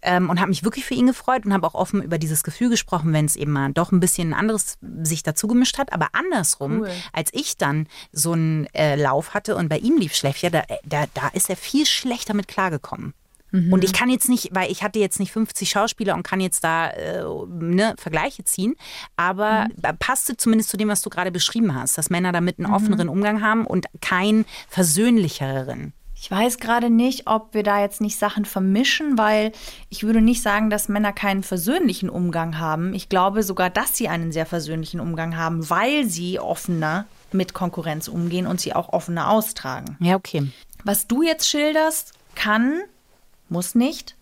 [0.00, 2.70] ähm, und habe mich wirklich für ihn gefreut und habe auch offen über dieses Gefühl
[2.70, 5.92] gesprochen, wenn es eben mal doch ein bisschen ein anderes sich dazu gemischt hat.
[5.92, 6.90] Aber andersrum, Cool.
[7.12, 10.62] als ich dann so einen äh, Lauf hatte und bei ihm lief schlecht, ja, da,
[10.84, 13.12] da, da ist er viel schlechter mit klargekommen.
[13.72, 16.64] Und ich kann jetzt nicht, weil ich hatte jetzt nicht 50 Schauspieler und kann jetzt
[16.64, 18.74] da äh, ne, Vergleiche ziehen,
[19.16, 19.66] aber
[19.98, 23.42] passte zumindest zu dem, was du gerade beschrieben hast, dass Männer damit einen offeneren Umgang
[23.42, 25.92] haben und keinen versöhnlicheren.
[26.20, 29.52] Ich weiß gerade nicht, ob wir da jetzt nicht Sachen vermischen, weil
[29.88, 32.92] ich würde nicht sagen, dass Männer keinen versöhnlichen Umgang haben.
[32.92, 38.08] Ich glaube sogar, dass sie einen sehr versöhnlichen Umgang haben, weil sie offener mit Konkurrenz
[38.08, 39.96] umgehen und sie auch offener austragen.
[40.00, 40.48] Ja, okay.
[40.82, 42.80] Was du jetzt schilderst, kann,
[43.50, 44.16] muss nicht,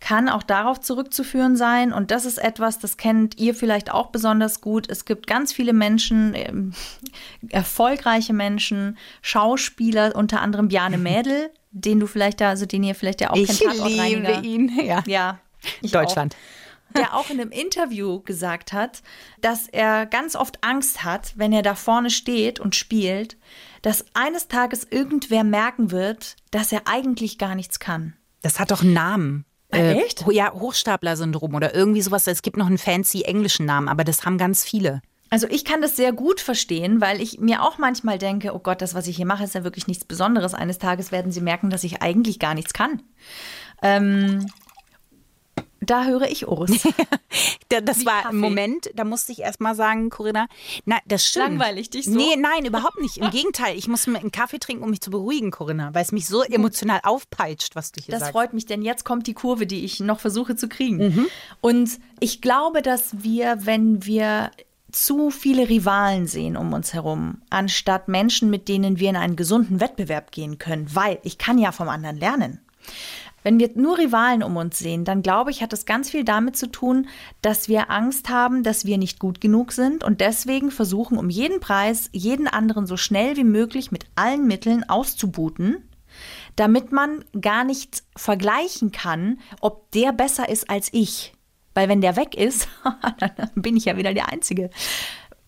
[0.00, 1.92] kann auch darauf zurückzuführen sein.
[1.92, 4.90] Und das ist etwas, das kennt ihr vielleicht auch besonders gut.
[4.90, 6.74] Es gibt ganz viele Menschen, ähm,
[7.48, 13.20] erfolgreiche Menschen, Schauspieler, unter anderem Bjane Mädel, den du vielleicht da, also den ihr vielleicht
[13.20, 14.42] ja auch kennt, Tatortreiniger.
[14.42, 14.70] ihn.
[14.86, 15.02] Ja.
[15.06, 15.38] Ja.
[15.80, 16.34] ich Deutschland.
[16.34, 16.98] Auch.
[16.98, 19.02] Der auch in einem Interview gesagt hat,
[19.40, 23.36] dass er ganz oft Angst hat, wenn er da vorne steht und spielt,
[23.82, 28.14] dass eines Tages irgendwer merken wird, dass er eigentlich gar nichts kann.
[28.46, 29.44] Das hat doch einen Namen.
[29.72, 30.24] Äh, echt?
[30.30, 32.28] Ja, Hochstapler-Syndrom oder irgendwie sowas.
[32.28, 35.02] Es gibt noch einen fancy englischen Namen, aber das haben ganz viele.
[35.30, 38.82] Also ich kann das sehr gut verstehen, weil ich mir auch manchmal denke, oh Gott,
[38.82, 40.54] das, was ich hier mache, ist ja wirklich nichts Besonderes.
[40.54, 43.02] Eines Tages werden sie merken, dass ich eigentlich gar nichts kann.
[43.82, 44.46] Ähm,
[45.90, 46.70] da höre ich Urs.
[47.68, 48.28] Da- Das Wie war Kaffee.
[48.36, 50.46] ein Moment, da musste ich erst mal sagen, Corinna,
[50.84, 51.58] na, das stimmt.
[51.58, 52.12] Langweilig dich so?
[52.12, 53.16] Nee, nein, überhaupt nicht.
[53.18, 56.12] Im Gegenteil, ich muss mir einen Kaffee trinken, um mich zu beruhigen, Corinna, weil es
[56.12, 58.32] mich so emotional aufpeitscht, was du hier Das sagst.
[58.32, 61.26] freut mich, denn jetzt kommt die Kurve, die ich noch versuche zu kriegen.
[61.60, 64.52] Und ich glaube, dass wir, wenn wir
[64.92, 69.80] zu viele Rivalen sehen um uns herum, anstatt Menschen, mit denen wir in einen gesunden
[69.80, 72.60] Wettbewerb gehen können, weil ich kann ja vom anderen lernen.
[73.46, 76.56] Wenn wir nur Rivalen um uns sehen, dann glaube ich, hat das ganz viel damit
[76.56, 77.06] zu tun,
[77.42, 81.60] dass wir Angst haben, dass wir nicht gut genug sind und deswegen versuchen, um jeden
[81.60, 85.88] Preis jeden anderen so schnell wie möglich mit allen Mitteln auszubuten,
[86.56, 91.32] damit man gar nicht vergleichen kann, ob der besser ist als ich.
[91.72, 92.66] Weil wenn der weg ist,
[93.20, 94.70] dann bin ich ja wieder der Einzige.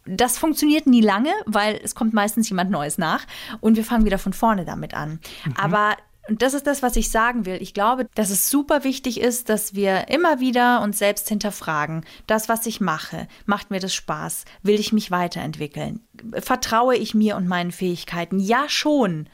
[0.04, 3.26] Das funktioniert nie lange, weil es kommt meistens jemand Neues nach
[3.60, 5.18] und wir fangen wieder von vorne damit an.
[5.60, 5.96] Aber
[6.28, 7.60] und das ist das, was ich sagen will.
[7.62, 12.04] Ich glaube, dass es super wichtig ist, dass wir immer wieder uns selbst hinterfragen.
[12.26, 14.44] Das, was ich mache, macht mir das Spaß?
[14.62, 16.00] Will ich mich weiterentwickeln?
[16.34, 18.38] Vertraue ich mir und meinen Fähigkeiten?
[18.38, 19.28] Ja, schon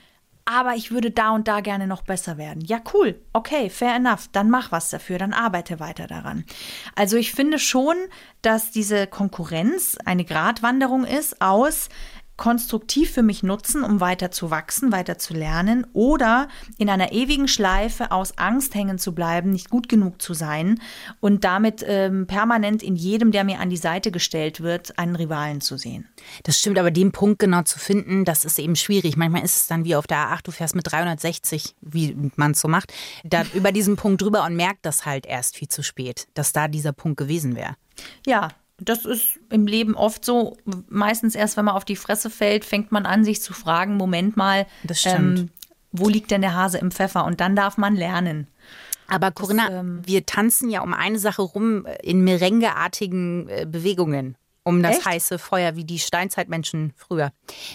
[0.46, 2.62] aber ich würde da und da gerne noch besser werden.
[2.64, 6.44] Ja, cool, okay, fair enough, dann mach was dafür, dann arbeite weiter daran.
[6.94, 7.96] Also ich finde schon,
[8.42, 11.88] dass diese Konkurrenz eine Gratwanderung ist aus
[12.36, 17.46] konstruktiv für mich nutzen, um weiter zu wachsen, weiter zu lernen oder in einer ewigen
[17.46, 20.80] Schleife aus Angst hängen zu bleiben, nicht gut genug zu sein
[21.20, 25.60] und damit ähm, permanent in jedem, der mir an die Seite gestellt wird, einen Rivalen
[25.60, 26.08] zu sehen.
[26.42, 29.16] Das stimmt, aber den Punkt genau zu finden, das ist eben schwierig.
[29.16, 32.60] Manchmal ist es dann wie auf der A8, du fährst mit 360, wie man es
[32.60, 32.92] so macht,
[33.22, 36.66] da über diesen Punkt drüber und merkt das halt erst viel zu spät, dass da
[36.66, 37.76] dieser Punkt gewesen wäre.
[38.26, 40.56] Ja, das ist im Leben oft so.
[40.88, 44.36] Meistens erst, wenn man auf die Fresse fällt, fängt man an, sich zu fragen, Moment
[44.36, 45.04] mal, Das.
[45.06, 45.50] Ähm,
[45.96, 47.24] wo liegt denn der Hase im Pfeffer?
[47.24, 48.48] Und dann darf man lernen.
[49.06, 54.36] Aber Corinna, ähm, wir tanzen ja um eine Sache rum in merengeartigen äh, Bewegungen.
[54.64, 55.06] Um das Echt?
[55.06, 57.32] heiße Feuer wie die Steinzeitmenschen früher.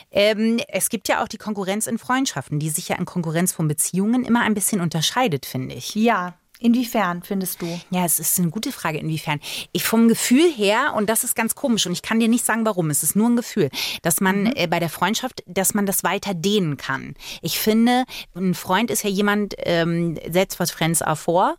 [0.09, 3.67] Ähm, es gibt ja auch die Konkurrenz in Freundschaften, die sich ja in Konkurrenz von
[3.67, 5.93] Beziehungen immer ein bisschen unterscheidet, finde ich.
[5.93, 7.81] Ja, inwiefern findest du?
[7.89, 9.39] Ja, es ist eine gute Frage, inwiefern.
[9.71, 12.65] Ich vom Gefühl her, und das ist ganz komisch, und ich kann dir nicht sagen,
[12.65, 13.69] warum, es ist nur ein Gefühl,
[14.01, 17.15] dass man äh, bei der Freundschaft, dass man das weiter dehnen kann.
[17.41, 18.03] Ich finde,
[18.35, 21.55] ein Freund ist ja jemand, ähm, that's what friends are for,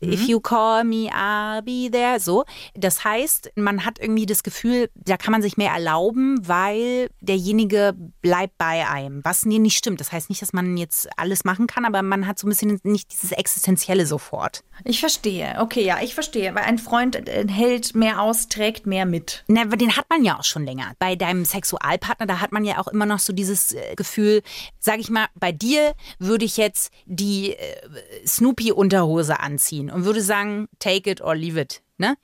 [0.00, 0.14] ne?
[0.14, 2.20] If you call me, I'll be there.
[2.20, 2.44] So.
[2.74, 7.94] Das heißt, man hat irgendwie das Gefühl, da kann man sich mehr erlauben, weil derjenige
[8.20, 9.24] bleibt bei einem.
[9.24, 10.00] Was nee, nicht stimmt.
[10.00, 12.80] Das heißt nicht, dass man jetzt alles machen kann, aber man hat so ein bisschen
[12.82, 14.62] nicht dieses Existenzielle sofort.
[14.84, 15.56] Ich verstehe.
[15.58, 16.54] Okay, ja, ich verstehe.
[16.54, 19.44] Weil ein Freund äh, hält mehr aus, trägt mehr mit.
[19.48, 20.92] Na, aber den hat man ja auch schon länger.
[20.98, 24.42] Bei deinem Sexualpartner, da hat man ja auch immer noch so dieses äh, Gefühl,
[24.78, 30.68] sag ich mal, bei dir würde ich jetzt die äh, Snoopy-Unterhose anziehen und würde sagen,
[30.78, 31.82] take it or leave it.
[31.98, 32.16] Ne?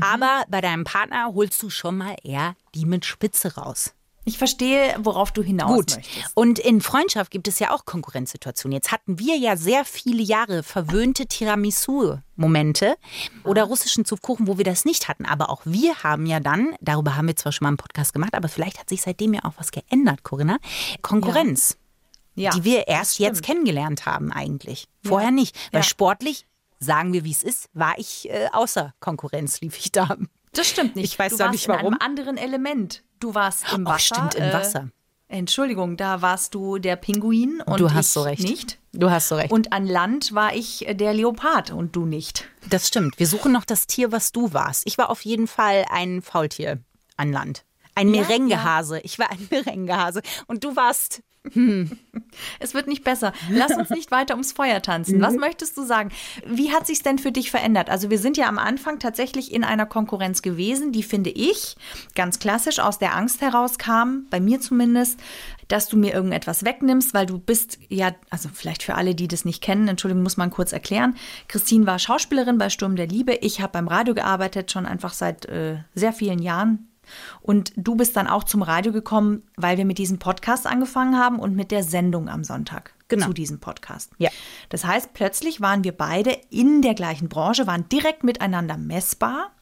[0.00, 3.92] Aber bei deinem Partner holst du schon mal eher die mit Spitze raus.
[4.28, 5.96] Ich verstehe, worauf du hinaus Gut.
[5.96, 6.32] möchtest.
[6.36, 8.74] Und in Freundschaft gibt es ja auch Konkurrenzsituationen.
[8.74, 12.96] Jetzt hatten wir ja sehr viele Jahre verwöhnte Tiramisu-Momente
[13.44, 15.26] oder russischen Zupfkuchen, wo wir das nicht hatten.
[15.26, 18.34] Aber auch wir haben ja dann, darüber haben wir zwar schon mal einen Podcast gemacht,
[18.34, 20.58] aber vielleicht hat sich seitdem ja auch was geändert, Corinna.
[21.02, 21.76] Konkurrenz,
[22.34, 24.88] Ja, die wir erst jetzt kennengelernt haben eigentlich.
[25.04, 25.56] Vorher nicht.
[25.72, 25.84] Weil Ja.
[25.88, 26.46] sportlich,
[26.78, 30.16] sagen wir wie es ist, war ich äh, außer Konkurrenz, lief ich da.
[30.52, 31.04] Das stimmt nicht.
[31.12, 31.94] Ich weiß warst nicht, in warum.
[31.94, 33.02] einem anderen Element.
[33.20, 33.98] Du warst im Wasser.
[33.98, 34.88] stimmt, im Wasser.
[35.28, 38.42] Äh, Entschuldigung, da warst du der Pinguin und Du hast ich so recht.
[38.42, 38.78] nicht.
[38.92, 39.50] Du hast so recht.
[39.52, 42.46] Und an Land war ich der Leopard und du nicht.
[42.70, 43.18] Das stimmt.
[43.18, 44.84] Wir suchen noch das Tier, was du warst.
[44.86, 46.78] Ich war auf jeden Fall ein Faultier
[47.16, 47.64] an Land.
[47.94, 49.00] Ein Ja, Merengehase.
[49.00, 50.22] Ich war ein Merengehase.
[50.46, 51.22] Und du warst.
[52.58, 53.32] Es wird nicht besser.
[53.50, 55.18] Lass uns nicht weiter ums Feuer tanzen.
[55.18, 55.22] Mhm.
[55.22, 56.10] Was möchtest du sagen?
[56.46, 57.90] Wie hat sich's denn für dich verändert?
[57.90, 61.76] Also wir sind ja am Anfang tatsächlich in einer Konkurrenz gewesen, die finde ich
[62.14, 65.20] ganz klassisch aus der Angst herauskam, bei mir zumindest,
[65.68, 69.44] dass du mir irgendetwas wegnimmst, weil du bist ja, also vielleicht für alle, die das
[69.44, 71.16] nicht kennen, Entschuldigung, muss man kurz erklären.
[71.48, 73.34] Christine war Schauspielerin bei Sturm der Liebe.
[73.34, 76.88] Ich habe beim Radio gearbeitet, schon einfach seit äh, sehr vielen Jahren.
[77.40, 81.38] Und du bist dann auch zum Radio gekommen, weil wir mit diesem Podcast angefangen haben
[81.38, 83.26] und mit der Sendung am Sonntag Genau.
[83.26, 84.10] zu diesem Podcast.
[84.18, 84.30] Ja.
[84.68, 89.52] Das heißt, plötzlich waren wir beide in der gleichen Branche, waren direkt miteinander messbar.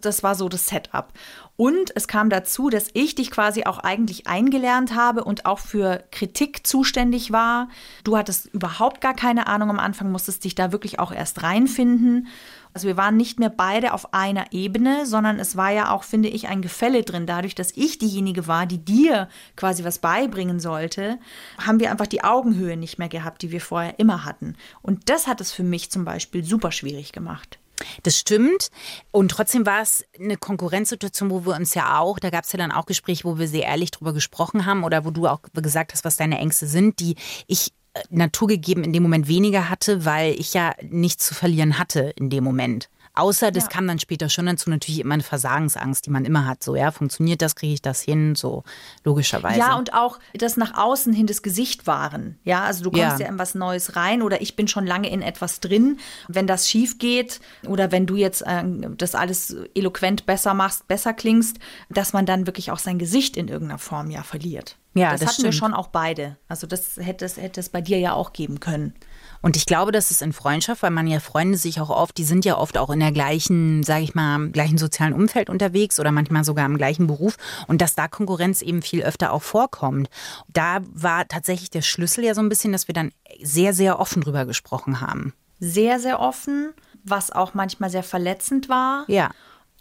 [0.00, 1.12] Das war so das Setup.
[1.56, 6.02] Und es kam dazu, dass ich dich quasi auch eigentlich eingelernt habe und auch für
[6.10, 7.68] Kritik zuständig war.
[8.02, 12.26] Du hattest überhaupt gar keine Ahnung am Anfang, musstest dich da wirklich auch erst reinfinden.
[12.74, 16.28] Also wir waren nicht mehr beide auf einer Ebene, sondern es war ja auch, finde
[16.28, 17.26] ich, ein Gefälle drin.
[17.26, 21.18] Dadurch, dass ich diejenige war, die dir quasi was beibringen sollte,
[21.58, 24.56] haben wir einfach die Augenhöhe nicht mehr gehabt, die wir vorher immer hatten.
[24.80, 27.58] Und das hat es für mich zum Beispiel super schwierig gemacht.
[28.02, 28.70] Das stimmt.
[29.10, 32.58] Und trotzdem war es eine Konkurrenzsituation, wo wir uns ja auch, da gab es ja
[32.58, 35.92] dann auch Gespräche, wo wir sehr ehrlich drüber gesprochen haben oder wo du auch gesagt
[35.92, 37.72] hast, was deine Ängste sind, die ich
[38.10, 42.44] naturgegeben in dem Moment weniger hatte, weil ich ja nichts zu verlieren hatte in dem
[42.44, 42.88] Moment.
[43.14, 43.68] Außer das ja.
[43.68, 46.62] kam dann später schon dazu natürlich immer eine Versagensangst, die man immer hat.
[46.62, 48.34] So, ja, funktioniert das, kriege ich das hin?
[48.34, 48.64] So,
[49.04, 49.58] logischerweise.
[49.58, 52.38] Ja, und auch das nach außen hin das Gesicht wahren.
[52.44, 53.26] Ja, also du kommst ja.
[53.26, 55.98] ja in was Neues rein oder ich bin schon lange in etwas drin.
[56.28, 58.64] Wenn das schief geht oder wenn du jetzt äh,
[58.96, 61.58] das alles eloquent besser machst, besser klingst,
[61.90, 64.78] dass man dann wirklich auch sein Gesicht in irgendeiner Form ja verliert.
[64.94, 65.54] Ja, das, das hatten stimmt.
[65.54, 66.36] wir schon auch beide.
[66.48, 68.94] Also das hätte es, hätte es bei dir ja auch geben können.
[69.42, 72.24] Und ich glaube, das ist in Freundschaft, weil man ja Freunde sich auch oft, die
[72.24, 76.12] sind ja oft auch in der gleichen, sage ich mal, gleichen sozialen Umfeld unterwegs oder
[76.12, 80.08] manchmal sogar im gleichen Beruf und dass da Konkurrenz eben viel öfter auch vorkommt.
[80.48, 83.10] Da war tatsächlich der Schlüssel ja so ein bisschen, dass wir dann
[83.42, 85.34] sehr, sehr offen drüber gesprochen haben.
[85.58, 89.04] Sehr, sehr offen, was auch manchmal sehr verletzend war.
[89.08, 89.30] Ja.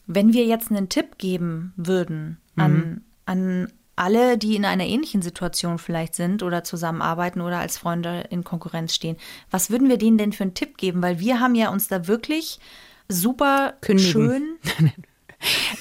[0.07, 3.01] Wenn wir jetzt einen Tipp geben würden an, mhm.
[3.25, 8.43] an alle, die in einer ähnlichen Situation vielleicht sind oder zusammenarbeiten oder als Freunde in
[8.43, 9.17] Konkurrenz stehen,
[9.49, 11.01] was würden wir denen denn für einen Tipp geben?
[11.01, 12.59] Weil wir haben ja uns da wirklich
[13.07, 14.11] super Kündigen.
[14.11, 14.59] schön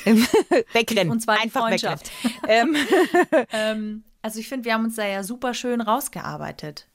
[0.73, 1.13] wegrennen.
[1.13, 2.11] Und zwar einfach Freundschaft.
[2.49, 2.77] ähm,
[3.53, 6.87] ähm, also ich finde, wir haben uns da ja super schön rausgearbeitet.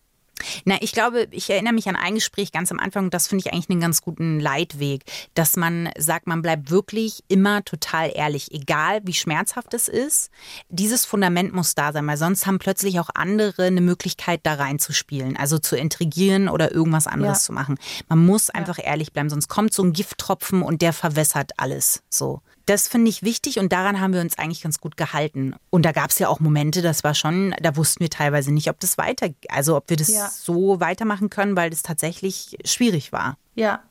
[0.65, 3.53] Na, ich glaube, ich erinnere mich an ein Gespräch ganz am Anfang, das finde ich
[3.53, 9.01] eigentlich einen ganz guten Leitweg, dass man sagt, man bleibt wirklich immer total ehrlich, egal
[9.03, 10.29] wie schmerzhaft es ist.
[10.69, 15.37] Dieses Fundament muss da sein, weil sonst haben plötzlich auch andere eine Möglichkeit, da reinzuspielen,
[15.37, 17.45] also zu intrigieren oder irgendwas anderes ja.
[17.45, 17.77] zu machen.
[18.09, 18.85] Man muss einfach ja.
[18.85, 22.03] ehrlich bleiben, sonst kommt so ein Gifttropfen und der verwässert alles.
[22.09, 22.41] So.
[22.65, 25.55] Das finde ich wichtig und daran haben wir uns eigentlich ganz gut gehalten.
[25.69, 28.69] Und da gab es ja auch Momente, das war schon, da wussten wir teilweise nicht,
[28.69, 30.29] ob das weiter, also ob wir das ja.
[30.29, 33.37] so weitermachen können, weil das tatsächlich schwierig war.
[33.53, 33.83] Ja,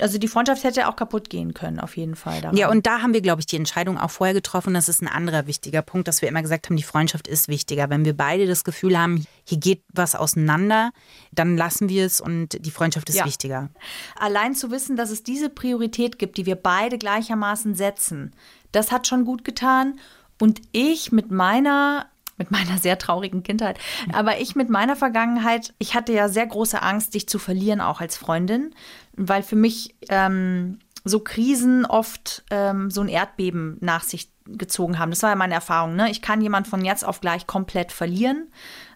[0.00, 2.40] also die Freundschaft hätte auch kaputt gehen können, auf jeden Fall.
[2.40, 2.56] Daran.
[2.56, 4.74] Ja, und da haben wir, glaube ich, die Entscheidung auch vorher getroffen.
[4.74, 7.90] Das ist ein anderer wichtiger Punkt, dass wir immer gesagt haben, die Freundschaft ist wichtiger.
[7.90, 10.90] Wenn wir beide das Gefühl haben, hier geht was auseinander,
[11.32, 13.24] dann lassen wir es und die Freundschaft ist ja.
[13.24, 13.70] wichtiger.
[14.16, 18.32] Allein zu wissen, dass es diese Priorität gibt, die wir beide gleichermaßen setzen,
[18.72, 19.98] das hat schon gut getan.
[20.40, 23.78] Und ich mit meiner mit meiner sehr traurigen Kindheit.
[24.12, 28.00] Aber ich mit meiner Vergangenheit, ich hatte ja sehr große Angst, dich zu verlieren, auch
[28.00, 28.74] als Freundin
[29.16, 35.10] weil für mich ähm, so Krisen oft ähm, so ein Erdbeben nach sich gezogen haben.
[35.10, 35.96] Das war ja meine Erfahrung.
[35.96, 36.10] Ne?
[36.10, 38.48] Ich kann jemand von jetzt auf gleich komplett verlieren,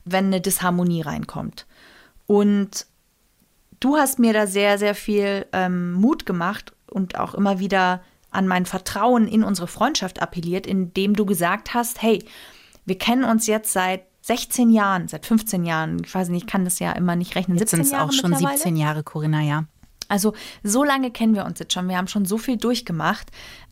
[0.05, 1.67] wenn eine Disharmonie reinkommt.
[2.27, 2.87] Und
[3.81, 8.47] du hast mir da sehr, sehr viel ähm, Mut gemacht und auch immer wieder an
[8.47, 12.23] mein Vertrauen in unsere Freundschaft appelliert, indem du gesagt hast, hey,
[12.85, 16.65] wir kennen uns jetzt seit 16 Jahren, seit 15 Jahren, ich weiß nicht, ich kann
[16.65, 17.57] das ja immer nicht rechnen.
[17.57, 19.65] Jetzt sind es auch schon 17 Jahre, Corinna, ja.
[20.09, 21.89] Also so lange kennen wir uns jetzt schon.
[21.89, 23.31] Wir haben schon so viel durchgemacht.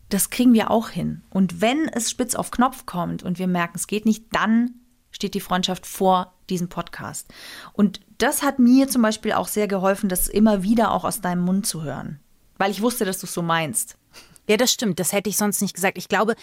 [0.08, 1.22] Das kriegen wir auch hin.
[1.30, 4.74] Und wenn es spitz auf Knopf kommt und wir merken, es geht nicht, dann
[5.10, 7.32] steht die Freundschaft vor diesem Podcast.
[7.72, 11.42] Und das hat mir zum Beispiel auch sehr geholfen, das immer wieder auch aus deinem
[11.42, 12.20] Mund zu hören.
[12.58, 13.96] Weil ich wusste, dass du es so meinst.
[14.48, 15.00] Ja, das stimmt.
[15.00, 15.98] Das hätte ich sonst nicht gesagt.
[15.98, 16.34] Ich glaube,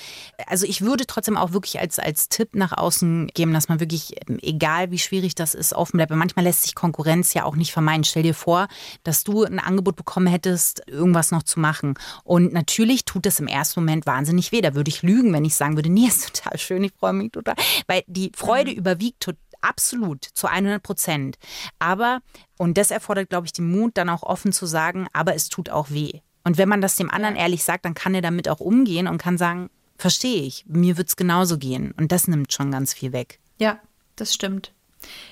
[0.47, 4.15] also ich würde trotzdem auch wirklich als, als Tipp nach außen geben, dass man wirklich,
[4.27, 6.11] ähm, egal wie schwierig das ist, offen bleibt.
[6.11, 8.03] Manchmal lässt sich Konkurrenz ja auch nicht vermeiden.
[8.03, 8.67] Stell dir vor,
[9.03, 11.95] dass du ein Angebot bekommen hättest, irgendwas noch zu machen.
[12.23, 14.61] Und natürlich tut das im ersten Moment wahnsinnig weh.
[14.61, 17.31] Da würde ich lügen, wenn ich sagen würde, nee, ist total schön, ich freue mich
[17.31, 17.55] total.
[17.87, 18.77] Weil die Freude mhm.
[18.77, 21.37] überwiegt total absolut zu 100 Prozent.
[21.79, 22.19] Aber,
[22.57, 25.69] und das erfordert, glaube ich, den Mut, dann auch offen zu sagen, aber es tut
[25.69, 26.21] auch weh.
[26.43, 29.17] Und wenn man das dem anderen ehrlich sagt, dann kann er damit auch umgehen und
[29.17, 31.93] kann sagen, verstehe ich, mir wird es genauso gehen.
[31.97, 33.39] Und das nimmt schon ganz viel weg.
[33.59, 33.79] Ja,
[34.15, 34.73] das stimmt.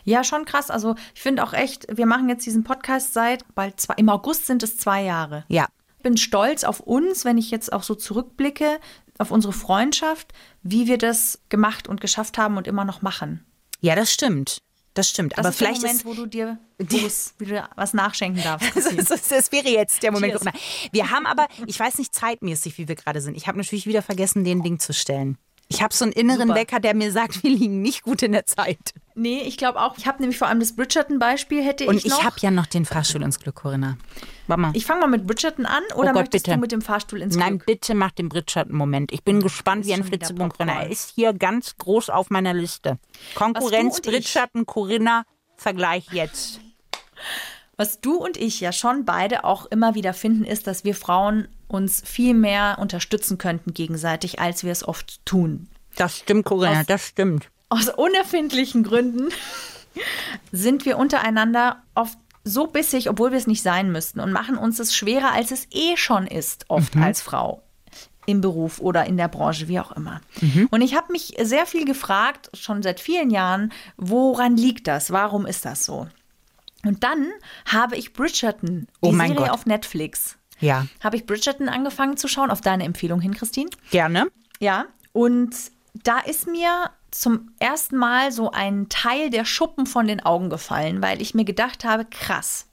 [0.04, 0.70] Ja, schon krass.
[0.70, 4.46] Also ich finde auch echt, wir machen jetzt diesen Podcast seit bald zwei, im August
[4.46, 5.46] sind es zwei Jahre.
[5.48, 5.68] Ja.
[5.98, 8.80] Ich bin stolz auf uns, wenn ich jetzt auch so zurückblicke,
[9.18, 13.46] auf unsere Freundschaft, wie wir das gemacht und geschafft haben und immer noch machen.
[13.80, 14.58] Ja, das stimmt.
[14.94, 15.34] Das stimmt.
[15.34, 18.44] Das aber ist vielleicht der Moment, ist, wo du dir Buß, wie du was nachschenken
[18.44, 18.76] darfst.
[18.76, 20.40] das, das, wäre jetzt der Moment.
[20.92, 23.36] Wir haben aber, ich weiß nicht zeitmäßig, wie wir gerade sind.
[23.36, 25.38] Ich habe natürlich wieder vergessen, den Ding zu stellen.
[25.74, 26.56] Ich habe so einen inneren Super.
[26.56, 28.94] Wecker, der mir sagt, wir liegen nicht gut in der Zeit.
[29.16, 29.98] Nee, ich glaube auch.
[29.98, 32.24] Ich habe nämlich vor allem das Bridgerton-Beispiel hätte Und ich ich, noch.
[32.24, 33.98] habe ja noch den Fahrstuhl ins Glück, Corinna.
[34.48, 34.72] Warte mal.
[34.74, 36.56] ich fange mal mit Bridgerton an oder Oh Gott, möchtest bitte.
[36.56, 37.66] du mit dem Fahrstuhl ins Nein, Glück?
[37.66, 39.12] bitte mach den Bridgerton-Moment.
[39.12, 40.52] Ich bin gespannt wie ein Flitzebogen.
[40.52, 40.84] Corinna.
[40.84, 43.00] Er ist hier ganz groß auf meiner Liste.
[43.36, 45.24] Konkurrenz, und ich- Bridgerton, Corinna,
[45.58, 46.60] Vergleich jetzt.
[47.82, 51.48] Was du und ich ja schon beide auch immer wieder finden, ist, dass wir Frauen
[51.68, 55.68] uns viel mehr unterstützen könnten gegenseitig, als wir es oft tun.
[55.96, 57.50] Das stimmt, Corinna, Aus- das stimmt.
[57.70, 59.30] Aus unerfindlichen Gründen
[60.52, 64.78] sind wir untereinander oft so bissig, obwohl wir es nicht sein müssten und machen uns
[64.78, 67.64] es schwerer, als es eh schon ist, oft als Frau
[68.28, 70.22] im Beruf oder in der Branche, wie auch immer.
[70.70, 75.10] Und ich habe mich sehr viel gefragt, schon seit vielen Jahren, woran liegt das?
[75.12, 76.08] Warum ist das so?
[76.86, 77.28] Und dann
[77.66, 79.54] habe ich Bridgerton, die Oh mein Serie Gott.
[79.54, 83.70] auf Netflix, Ja, habe ich Bridgerton angefangen zu schauen, auf deine Empfehlung hin, Christine.
[83.92, 84.28] gerne.
[84.60, 85.56] Ja, und
[86.04, 91.02] da ist mir zum ersten Mal so ein Teil der Schuppen von den Augen gefallen,
[91.02, 92.68] weil ich mir gedacht habe, krass.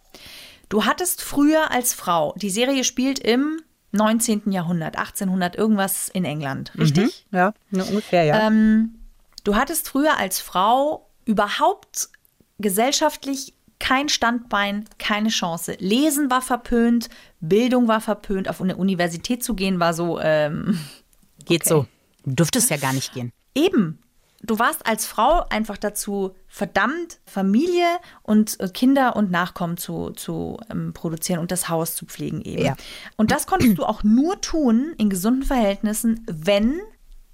[0.69, 3.61] Du hattest früher als Frau, die Serie spielt im
[3.93, 4.53] 19.
[4.53, 7.27] Jahrhundert, 1800 irgendwas in England, richtig?
[7.33, 8.47] Ja, ne, ungefähr, ja.
[8.47, 8.99] Ähm,
[9.45, 12.11] du hattest früher als Frau überhaupt
[12.59, 15.77] gesellschaftlich kein Standbein, keine Chance.
[15.79, 17.09] Lesen war verpönt,
[17.41, 20.79] Bildung war verpönt, auf eine Universität zu gehen war so, ähm,
[21.45, 21.87] Geht so.
[22.25, 23.33] Du dürftest ja gar nicht gehen.
[23.55, 23.99] Eben.
[24.41, 27.87] Du warst als Frau einfach dazu verdammt, Familie
[28.23, 32.65] und äh, Kinder und Nachkommen zu, zu ähm, produzieren und das Haus zu pflegen eben.
[32.65, 32.77] Ja.
[33.17, 36.81] Und das konntest du auch nur tun in gesunden Verhältnissen, wenn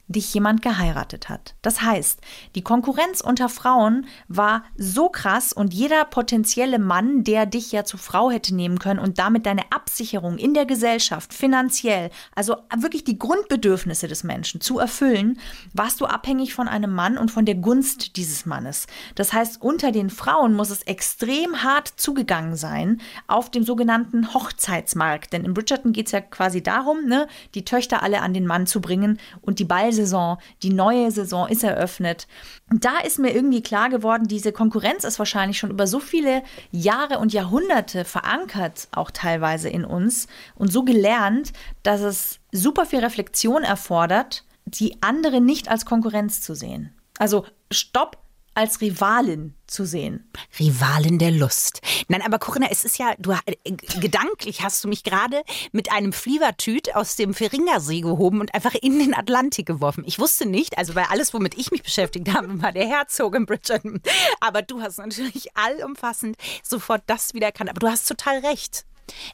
[0.07, 1.55] dich jemand geheiratet hat.
[1.63, 2.21] Das heißt,
[2.55, 7.99] die Konkurrenz unter Frauen war so krass und jeder potenzielle Mann, der dich ja zur
[7.99, 13.19] Frau hätte nehmen können und damit deine Absicherung in der Gesellschaft, finanziell, also wirklich die
[13.19, 15.39] Grundbedürfnisse des Menschen zu erfüllen,
[15.73, 18.87] warst du abhängig von einem Mann und von der Gunst dieses Mannes.
[19.15, 25.33] Das heißt, unter den Frauen muss es extrem hart zugegangen sein auf dem sogenannten Hochzeitsmarkt.
[25.33, 28.67] Denn in Bridgerton geht es ja quasi darum, ne, die Töchter alle an den Mann
[28.67, 29.65] zu bringen und die
[29.95, 32.27] Ballsaison, die neue Saison ist eröffnet.
[32.71, 37.19] Da ist mir irgendwie klar geworden, diese Konkurrenz ist wahrscheinlich schon über so viele Jahre
[37.19, 40.27] und Jahrhunderte verankert, auch teilweise in uns
[40.57, 46.55] und so gelernt, dass es super viel Reflexion erfordert, die andere nicht als Konkurrenz zu
[46.55, 46.93] sehen.
[47.19, 48.19] Also Stopp
[48.55, 50.31] als Rivalin zu sehen.
[50.59, 51.81] Rivalin der Lust.
[52.09, 53.57] Nein, aber Corinna, es ist ja, du äh,
[54.01, 55.43] gedanklich hast du mich gerade
[55.73, 60.05] mit einem Flievertüt aus dem Feringersee gehoben und einfach in den Atlantik geworfen.
[60.07, 63.47] Ich wusste nicht, also weil alles, womit ich mich beschäftigt habe, war der Herzog in
[63.47, 64.01] Bridgerton.
[64.41, 67.71] Aber du hast natürlich allumfassend sofort das wieder erkannt.
[67.71, 68.85] Aber du hast total recht.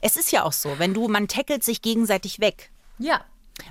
[0.00, 2.70] Es ist ja auch so, wenn du, man tackelt sich gegenseitig weg.
[2.98, 3.24] Ja.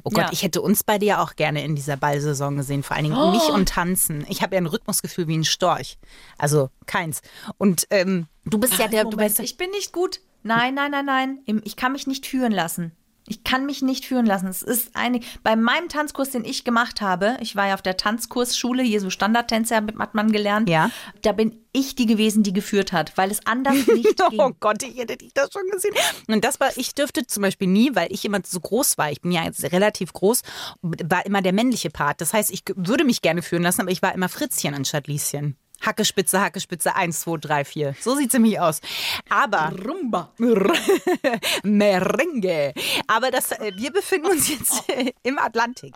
[0.03, 0.29] Oh Gott, Ja.
[0.31, 3.49] ich hätte uns beide ja auch gerne in dieser Ballsaison gesehen, vor allen Dingen mich
[3.49, 4.25] und Tanzen.
[4.29, 5.97] Ich habe ja ein Rhythmusgefühl wie ein Storch.
[6.37, 7.21] Also keins.
[7.57, 10.21] Und ähm, du bist ja der, du Moment, bist ich bin nicht gut.
[10.43, 11.39] Nein, nein, nein, nein.
[11.63, 12.93] Ich kann mich nicht führen lassen.
[13.29, 14.47] Ich kann mich nicht führen lassen.
[14.47, 15.19] Es ist eine.
[15.43, 19.09] Bei meinem Tanzkurs, den ich gemacht habe, ich war ja auf der Tanzkursschule, hier so
[19.09, 20.67] Standardtänzer hat man gelernt.
[20.67, 20.89] Ja.
[21.21, 24.55] Da bin ich die gewesen, die geführt hat, weil es anders nicht Oh ging.
[24.59, 25.93] Gott, ich hätte dich das schon gesehen.
[26.27, 29.11] Und das war, ich dürfte zum Beispiel nie, weil ich immer so groß war.
[29.11, 30.41] Ich bin ja jetzt relativ groß,
[30.81, 32.21] war immer der männliche Part.
[32.21, 35.55] Das heißt, ich würde mich gerne führen lassen, aber ich war immer Fritzchen anstatt Lieschen.
[35.81, 37.95] Hacke, Spitze, Hacke, Spitze, 1, 2, 3, 4.
[37.99, 38.81] So sieht sie mich aus.
[39.29, 39.71] Aber.
[39.85, 40.33] Rumba.
[41.63, 42.73] Merengue.
[43.07, 44.83] Aber das, äh, wir befinden uns jetzt
[45.23, 45.93] im Atlantik.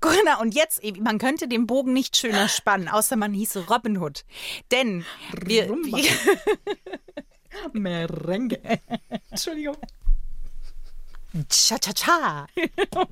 [0.00, 4.24] Corinna, und jetzt, man könnte den Bogen nicht schöner spannen, außer man hieße Robin Hood.
[4.70, 5.04] Denn
[5.44, 5.98] wir, Rumba.
[7.72, 8.60] Merengue.
[9.30, 9.76] Entschuldigung.
[11.48, 12.46] Cha-cha-cha.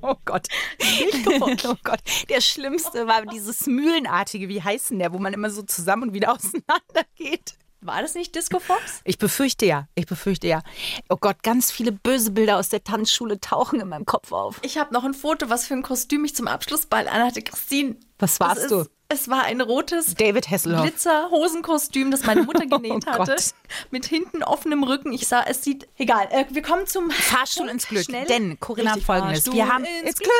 [0.01, 0.47] Oh Gott.
[1.63, 1.99] oh Gott.
[2.29, 6.13] Der schlimmste war dieses Mühlenartige, wie heißt denn der, wo man immer so zusammen und
[6.13, 7.55] wieder auseinander geht.
[7.81, 9.01] War das nicht Disco Fox?
[9.03, 10.63] Ich befürchte ja, ich befürchte ja.
[11.07, 14.59] Oh Gott, ganz viele böse Bilder aus der Tanzschule tauchen in meinem Kopf auf.
[14.63, 17.43] Ich habe noch ein Foto, was für ein Kostüm ich zum Abschlussball anhatte.
[17.43, 17.97] Christine.
[18.19, 18.79] Was warst es du?
[18.81, 20.81] Ist, es war ein rotes David Hasselhoff.
[20.83, 23.35] Glitzer-Hosenkostüm, das meine Mutter genäht Oh hatte.
[23.35, 23.53] Gott.
[23.91, 25.11] Mit hinten offenem Rücken.
[25.13, 25.87] Ich sah, es sieht.
[25.97, 28.05] Egal, äh, wir kommen zum Fahrstuhl ins Glück.
[28.05, 28.25] Schnell.
[28.25, 29.39] Denn, Corinna, Richtig, folgendes.
[29.43, 30.31] Fahrstuhl Wir haben ins ins Glück.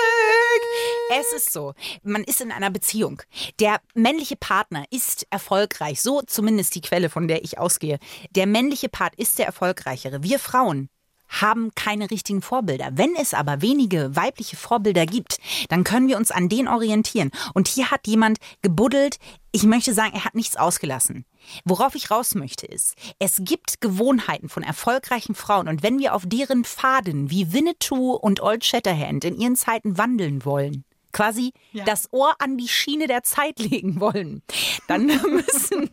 [1.19, 1.73] Es ist so,
[2.03, 3.21] man ist in einer Beziehung.
[3.59, 6.01] Der männliche Partner ist erfolgreich.
[6.01, 7.99] So zumindest die Quelle, von der ich ausgehe.
[8.31, 10.23] Der männliche Part ist der erfolgreichere.
[10.23, 10.89] Wir Frauen
[11.27, 12.89] haben keine richtigen Vorbilder.
[12.93, 15.37] Wenn es aber wenige weibliche Vorbilder gibt,
[15.69, 17.31] dann können wir uns an denen orientieren.
[17.53, 19.17] Und hier hat jemand gebuddelt.
[19.51, 21.25] Ich möchte sagen, er hat nichts ausgelassen.
[21.63, 26.23] Worauf ich raus möchte ist, es gibt Gewohnheiten von erfolgreichen Frauen und wenn wir auf
[26.25, 30.83] deren Pfaden wie Winnetou und Old Shatterhand in ihren Zeiten wandeln wollen,
[31.15, 31.53] quasi
[31.85, 34.43] das Ohr an die Schiene der Zeit legen wollen,
[34.87, 35.89] dann müssen,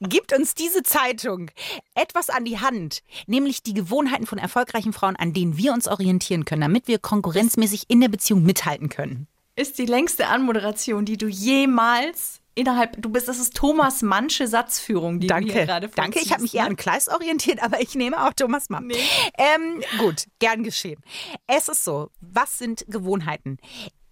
[0.00, 1.50] gibt uns diese Zeitung
[1.96, 6.44] etwas an die Hand, nämlich die Gewohnheiten von erfolgreichen Frauen, an denen wir uns orientieren
[6.44, 9.26] können, damit wir konkurrenzmäßig in der Beziehung mithalten können.
[9.56, 15.18] Ist die längste Anmoderation, die du jemals innerhalb, du bist, das ist Thomas Mannsche Satzführung,
[15.18, 16.20] die Danke, gerade danke.
[16.20, 16.70] Ich habe mich eher ne?
[16.70, 18.88] an Kleist orientiert, aber ich nehme auch Thomas Mann.
[19.36, 21.00] Ähm, gut, gern geschehen.
[21.48, 23.58] Es ist so, was sind Gewohnheiten?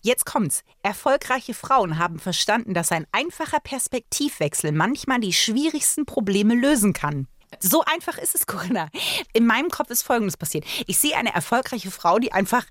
[0.05, 0.64] Jetzt kommt's.
[0.82, 7.28] Erfolgreiche Frauen haben verstanden, dass ein einfacher Perspektivwechsel manchmal die schwierigsten Probleme lösen kann.
[7.61, 8.88] So einfach ist es, Corinna.
[9.32, 10.64] In meinem Kopf ist Folgendes passiert.
[10.88, 12.66] Ich sehe eine erfolgreiche Frau, die einfach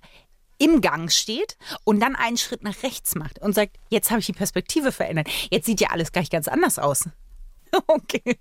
[0.58, 4.26] im Gang steht und dann einen Schritt nach rechts macht und sagt, jetzt habe ich
[4.26, 5.28] die Perspektive verändert.
[5.50, 7.06] Jetzt sieht ja alles gleich ganz anders aus.
[7.88, 8.38] Okay.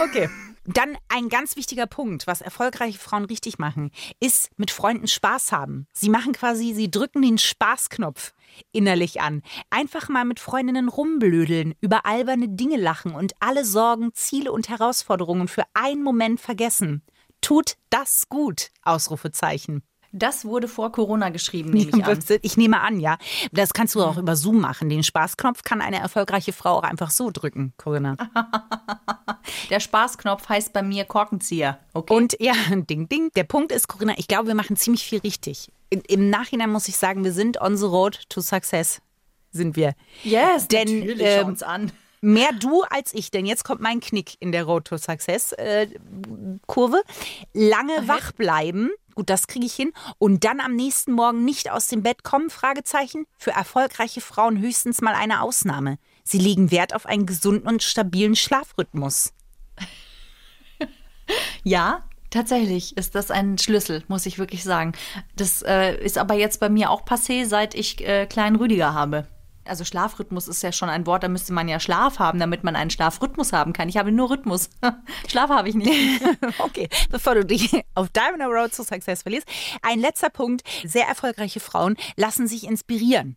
[0.00, 0.28] Okay.
[0.72, 3.90] Dann ein ganz wichtiger Punkt, was erfolgreiche Frauen richtig machen,
[4.20, 5.88] ist mit Freunden Spaß haben.
[5.92, 8.34] Sie machen quasi, sie drücken den Spaßknopf
[8.70, 9.42] innerlich an.
[9.70, 15.48] Einfach mal mit Freundinnen rumblödeln, über alberne Dinge lachen und alle Sorgen, Ziele und Herausforderungen
[15.48, 17.02] für einen Moment vergessen.
[17.40, 18.70] Tut das gut?
[18.82, 19.82] Ausrufezeichen.
[20.12, 22.18] Das wurde vor Corona geschrieben, nehme ich an.
[22.42, 23.16] Ich nehme an, ja.
[23.52, 24.88] Das kannst du auch über Zoom machen.
[24.88, 28.16] Den Spaßknopf kann eine erfolgreiche Frau auch einfach so drücken, Corinna.
[29.70, 31.78] Der Spaßknopf heißt bei mir Korkenzieher.
[31.92, 32.14] Okay.
[32.14, 33.30] Und ja, ding, ding.
[33.36, 35.70] Der Punkt ist, Corinna, ich glaube, wir machen ziemlich viel richtig.
[35.90, 39.00] Im Nachhinein muss ich sagen, wir sind on the road to success.
[39.52, 39.94] Sind wir.
[40.22, 41.92] yes, denn, natürlich, ähm, uns an.
[42.20, 45.86] Mehr du als ich, denn jetzt kommt mein Knick in der Road to Success äh,
[46.66, 47.02] Kurve.
[47.54, 49.92] Lange wach bleiben, gut, das kriege ich hin.
[50.18, 53.26] Und dann am nächsten Morgen nicht aus dem Bett kommen, Fragezeichen.
[53.38, 55.98] Für erfolgreiche Frauen höchstens mal eine Ausnahme.
[56.24, 59.32] Sie legen Wert auf einen gesunden und stabilen Schlafrhythmus.
[61.62, 64.94] Ja, tatsächlich ist das ein Schlüssel, muss ich wirklich sagen.
[65.36, 69.28] Das äh, ist aber jetzt bei mir auch passé, seit ich äh, kleinen Rüdiger habe.
[69.70, 72.74] Also Schlafrhythmus ist ja schon ein Wort, da müsste man ja Schlaf haben, damit man
[72.74, 73.88] einen Schlafrhythmus haben kann.
[73.88, 74.68] Ich habe nur Rhythmus.
[75.28, 75.90] Schlaf habe ich nicht.
[76.58, 79.46] Okay, bevor du dich auf deiner Road to Success verlierst.
[79.82, 80.62] Ein letzter Punkt.
[80.84, 83.36] Sehr erfolgreiche Frauen lassen sich inspirieren.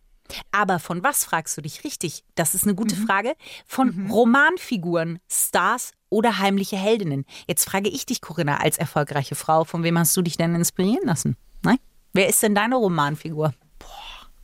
[0.50, 2.24] Aber von was fragst du dich richtig?
[2.34, 3.34] Das ist eine gute Frage.
[3.66, 7.24] Von Romanfiguren, Stars oder heimliche Heldinnen.
[7.46, 11.06] Jetzt frage ich dich, Corinna, als erfolgreiche Frau, von wem hast du dich denn inspirieren
[11.06, 11.36] lassen?
[11.62, 11.78] Nein?
[12.12, 13.54] Wer ist denn deine Romanfigur?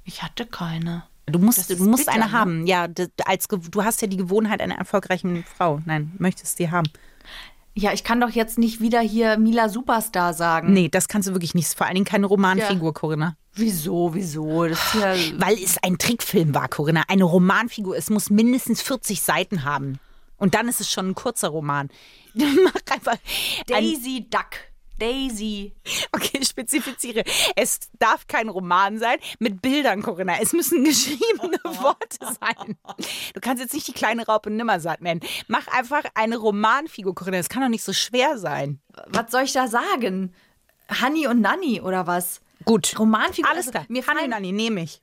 [0.04, 1.09] Ich hatte keine.
[1.30, 2.32] Du musst, du musst bitter, eine ne?
[2.32, 2.66] haben.
[2.66, 2.86] Ja,
[3.24, 5.80] als, du hast ja die Gewohnheit einer erfolgreichen Frau.
[5.84, 6.88] Nein, möchtest die haben.
[7.74, 10.72] Ja, ich kann doch jetzt nicht wieder hier Mila Superstar sagen.
[10.72, 11.72] Nee, das kannst du wirklich nicht.
[11.72, 13.36] Vor allen Dingen keine Romanfigur, Corinna.
[13.54, 14.66] Wieso, wieso?
[14.66, 17.04] Ja Weil es ein Trickfilm war, Corinna.
[17.08, 17.96] Eine Romanfigur.
[17.96, 19.98] Es muss mindestens 40 Seiten haben.
[20.36, 21.88] Und dann ist es schon ein kurzer Roman.
[22.34, 23.12] Mach einfach.
[23.12, 23.18] Ein,
[23.66, 24.69] Daisy Duck.
[25.00, 25.74] Daisy.
[26.12, 27.24] okay, spezifiziere.
[27.56, 30.40] Es darf kein Roman sein mit Bildern, Corinna.
[30.40, 32.76] Es müssen geschriebene Worte sein.
[33.34, 35.20] Du kannst jetzt nicht die kleine Raupe Nimmersatt nennen.
[35.48, 37.38] Mach einfach eine Romanfigur, Corinna.
[37.38, 38.80] Das kann doch nicht so schwer sein.
[39.08, 40.34] Was soll ich da sagen?
[40.88, 42.40] Hanni und Nanni oder was?
[42.64, 42.98] Gut.
[42.98, 43.50] Romanfigur.
[43.50, 43.86] Alles also, klar.
[43.88, 45.02] Mir Hanni, fallen Nanni, nehme ich.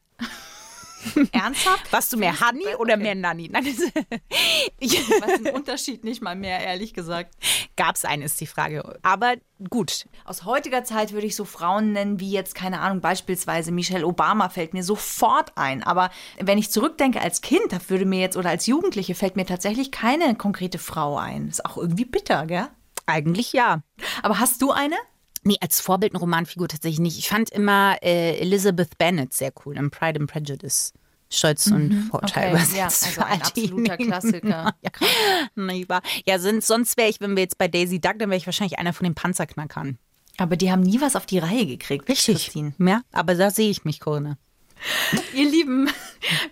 [1.31, 1.91] ernsthaft.
[1.91, 3.49] Warst du mehr Hanni oder mehr Nanni?
[3.51, 3.91] Nein, das-
[4.79, 7.33] Ich weiß den Unterschied nicht mal mehr, ehrlich gesagt.
[7.75, 8.97] Gab's einen, ist die Frage.
[9.01, 9.35] Aber
[9.69, 10.05] gut.
[10.25, 14.49] Aus heutiger Zeit würde ich so Frauen nennen wie jetzt, keine Ahnung, beispielsweise Michelle Obama
[14.49, 15.83] fällt mir sofort ein.
[15.83, 19.45] Aber wenn ich zurückdenke als Kind, da würde mir jetzt oder als Jugendliche fällt mir
[19.45, 21.47] tatsächlich keine konkrete Frau ein.
[21.47, 22.67] Ist auch irgendwie bitter, gell?
[23.05, 23.81] Eigentlich ja.
[24.21, 24.95] Aber hast du eine?
[25.43, 27.17] Nee, als Vorbild eine Romanfigur tatsächlich nicht.
[27.17, 30.93] Ich fand immer äh, Elizabeth Bennet sehr cool im Pride and Prejudice.
[31.29, 32.55] Stolz und Vorteil Mhm.
[32.55, 33.05] Okay, ja, übersetzt.
[33.05, 34.73] also ein für die absoluter Klassiker.
[34.81, 38.45] Ja, ja sind, sonst wäre ich, wenn wir jetzt bei Daisy Duck, dann wäre ich
[38.45, 39.97] wahrscheinlich einer von den Panzerknackern.
[40.37, 42.05] Aber die haben nie was auf die Reihe gekriegt.
[42.05, 42.73] Christine.
[42.79, 44.37] Ja, aber da sehe ich mich, Corinna.
[45.33, 45.89] Ihr Lieben,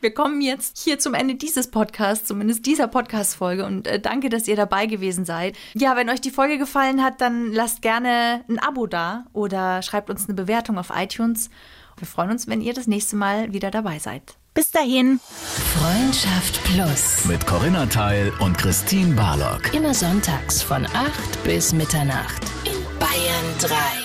[0.01, 3.65] wir kommen jetzt hier zum Ende dieses Podcasts, zumindest dieser Podcast-Folge.
[3.65, 5.55] Und äh, danke, dass ihr dabei gewesen seid.
[5.73, 10.09] Ja, wenn euch die Folge gefallen hat, dann lasst gerne ein Abo da oder schreibt
[10.09, 11.49] uns eine Bewertung auf iTunes.
[11.97, 14.35] Wir freuen uns, wenn ihr das nächste Mal wieder dabei seid.
[14.53, 15.19] Bis dahin.
[15.77, 17.25] Freundschaft Plus.
[17.25, 19.73] Mit Corinna Teil und Christine Barlock.
[19.73, 22.41] Immer sonntags von 8 bis Mitternacht.
[22.63, 24.04] In Bayern 3.